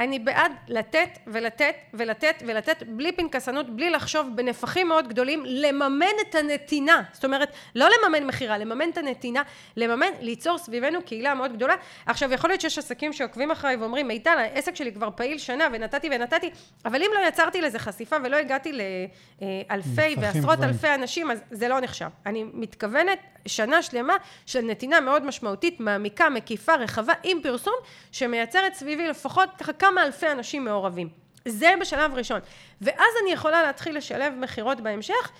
[0.00, 6.34] אני בעד לתת ולתת ולתת ולתת בלי פנקסנות, בלי לחשוב בנפחים מאוד גדולים, לממן את
[6.34, 7.02] הנתינה.
[7.12, 9.42] זאת אומרת, לא לממן מכירה, לממן את הנתינה,
[9.76, 11.74] לממן, ליצור סביבנו קהילה מאוד גדולה.
[12.06, 16.08] עכשיו, יכול להיות שיש עסקים שעוקבים אחריי ואומרים, מיטל, העסק שלי כבר פעיל שנה ונתתי
[16.12, 16.50] ונתתי,
[16.84, 20.62] אבל אם לא יצרתי לזה חשיפה ולא הגעתי לאלפי ועשרות גבוהים.
[20.62, 22.08] אלפי אנשים, אז זה לא נחשב.
[22.26, 24.16] אני מתכוונת שנה שלמה
[24.46, 27.74] של נתינה מאוד משמעותית, מעמיקה, מקיפה, רחבה, עם פרסום,
[28.12, 31.08] שמייצרת סביבי לפחות כמה אלפי אנשים מעורבים.
[31.44, 32.40] זה בשלב ראשון.
[32.80, 35.30] ואז אני יכולה להתחיל לשלב מכירות בהמשך.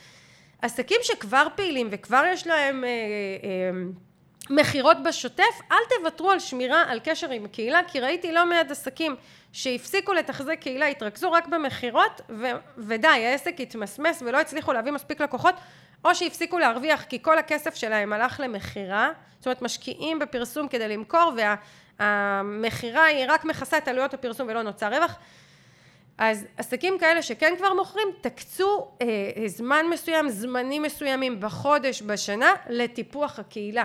[0.62, 3.70] עסקים שכבר פעילים וכבר יש להם אה, אה,
[4.50, 9.16] מכירות בשוטף, אל תוותרו על שמירה על קשר עם קהילה, כי ראיתי לא מעט עסקים
[9.52, 12.20] שהפסיקו לתחזק קהילה, התרכזו רק במכירות,
[12.78, 15.54] ודי, העסק התמסמס ולא הצליחו להביא מספיק לקוחות,
[16.04, 21.32] או שהפסיקו להרוויח כי כל הכסף שלהם הלך למכירה, זאת אומרת משקיעים בפרסום כדי למכור
[21.98, 25.18] והמכירה היא רק מכסה את עלויות הפרסום ולא נוצר רווח.
[26.18, 29.06] אז עסקים כאלה שכן כבר מוכרים, תקצו אה,
[29.46, 33.84] זמן מסוים, זמנים מסוימים בחודש, בשנה, לטיפוח הקהילה.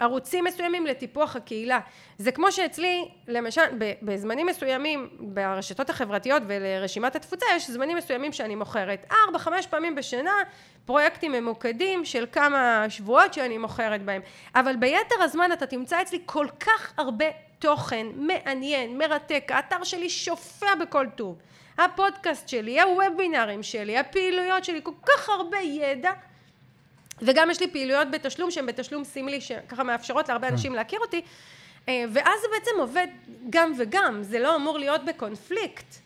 [0.00, 1.78] ערוצים מסוימים לטיפוח הקהילה.
[2.18, 3.62] זה כמו שאצלי, למשל,
[4.02, 9.06] בזמנים מסוימים ברשתות החברתיות ולרשימת התפוצה, יש זמנים מסוימים שאני מוכרת.
[9.12, 10.34] ארבע, חמש פעמים בשנה,
[10.84, 14.22] פרויקטים ממוקדים של כמה שבועות שאני מוכרת בהם.
[14.54, 17.26] אבל ביתר הזמן אתה תמצא אצלי כל כך הרבה
[17.58, 21.38] תוכן מעניין, מרתק, האתר שלי שופע בכל טוב.
[21.78, 26.10] הפודקאסט שלי, הוובינרים שלי, הפעילויות שלי, כל כך הרבה ידע.
[27.22, 30.52] וגם יש לי פעילויות בתשלום שהן בתשלום סמלי שככה מאפשרות להרבה כן.
[30.52, 31.22] אנשים להכיר אותי.
[31.88, 33.06] אה, ואז זה בעצם עובד
[33.50, 35.96] גם וגם זה לא אמור להיות בקונפליקט.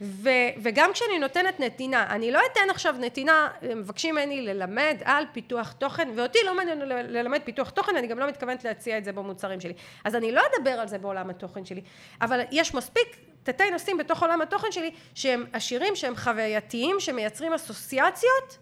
[0.00, 0.28] ו,
[0.62, 6.08] וגם כשאני נותנת נתינה אני לא אתן עכשיו נתינה מבקשים ממני ללמד על פיתוח תוכן
[6.16, 9.72] ואותי לא מעניין ללמד פיתוח תוכן אני גם לא מתכוונת להציע את זה במוצרים שלי.
[10.04, 11.80] אז אני לא אדבר על זה בעולם התוכן שלי
[12.20, 18.58] אבל יש מספיק תתי נושאים בתוך עולם התוכן שלי שהם עשירים שהם חווייתיים שמייצרים אסוציאציות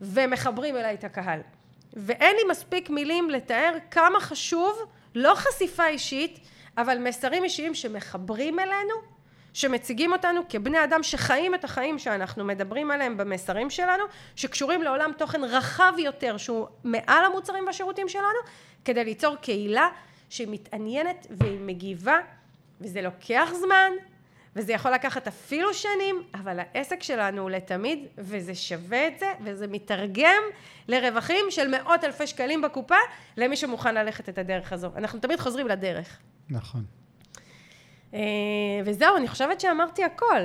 [0.00, 1.40] ומחברים אליי את הקהל.
[1.92, 4.78] ואין לי מספיק מילים לתאר כמה חשוב,
[5.14, 6.38] לא חשיפה אישית,
[6.78, 8.94] אבל מסרים אישיים שמחברים אלינו,
[9.54, 14.04] שמציגים אותנו כבני אדם שחיים את החיים שאנחנו מדברים עליהם במסרים שלנו,
[14.36, 18.38] שקשורים לעולם תוכן רחב יותר שהוא מעל המוצרים והשירותים שלנו,
[18.84, 19.88] כדי ליצור קהילה
[20.30, 22.18] שמתעניינת והיא מגיבה,
[22.80, 23.90] וזה לוקח זמן,
[24.56, 29.66] וזה יכול לקחת אפילו שנים, אבל העסק שלנו הוא לתמיד, וזה שווה את זה, וזה
[29.66, 30.42] מתרגם
[30.88, 32.94] לרווחים של מאות אלפי שקלים בקופה,
[33.36, 34.90] למי שמוכן ללכת את הדרך הזו.
[34.96, 36.18] אנחנו תמיד חוזרים לדרך.
[36.50, 36.84] נכון.
[38.14, 38.20] אה,
[38.84, 40.42] וזהו, אני חושבת שאמרתי הכל.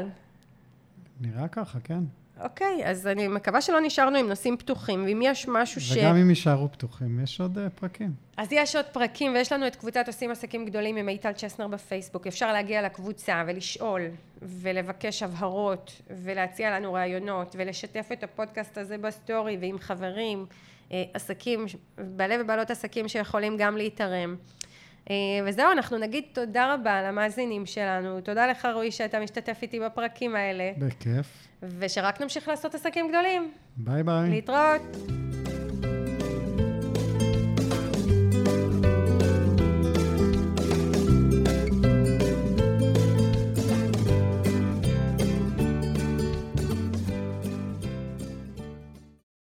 [1.21, 2.03] נראה ככה, כן.
[2.43, 5.91] אוקיי, אז אני מקווה שלא נשארנו עם נושאים פתוחים, ואם יש משהו ש...
[5.91, 8.13] וגם אם יישארו פתוחים, יש עוד אה, פרקים.
[8.37, 12.27] אז יש עוד פרקים, ויש לנו את קבוצת עושים עסקים גדולים עם מיטל צ'סנר בפייסבוק.
[12.27, 14.01] אפשר להגיע לקבוצה ולשאול,
[14.41, 20.45] ולבקש הבהרות, ולהציע לנו רעיונות, ולשתף את הפודקאסט הזה בסטורי, ועם חברים,
[20.91, 21.65] אה, עסקים,
[21.97, 24.35] בעלי ובעלות עסקים שיכולים גם להתערם.
[25.09, 28.21] אה, וזהו, אנחנו נגיד תודה רבה למאזינים שלנו.
[28.21, 30.71] תודה לך, רועי, שאתה משתתף איתי בפרקים האלה.
[30.77, 31.47] בכיף.
[31.79, 33.51] ושרק נמשיך לעשות עסקים גדולים.
[33.77, 34.29] ביי ביי.
[34.29, 34.81] להתראות.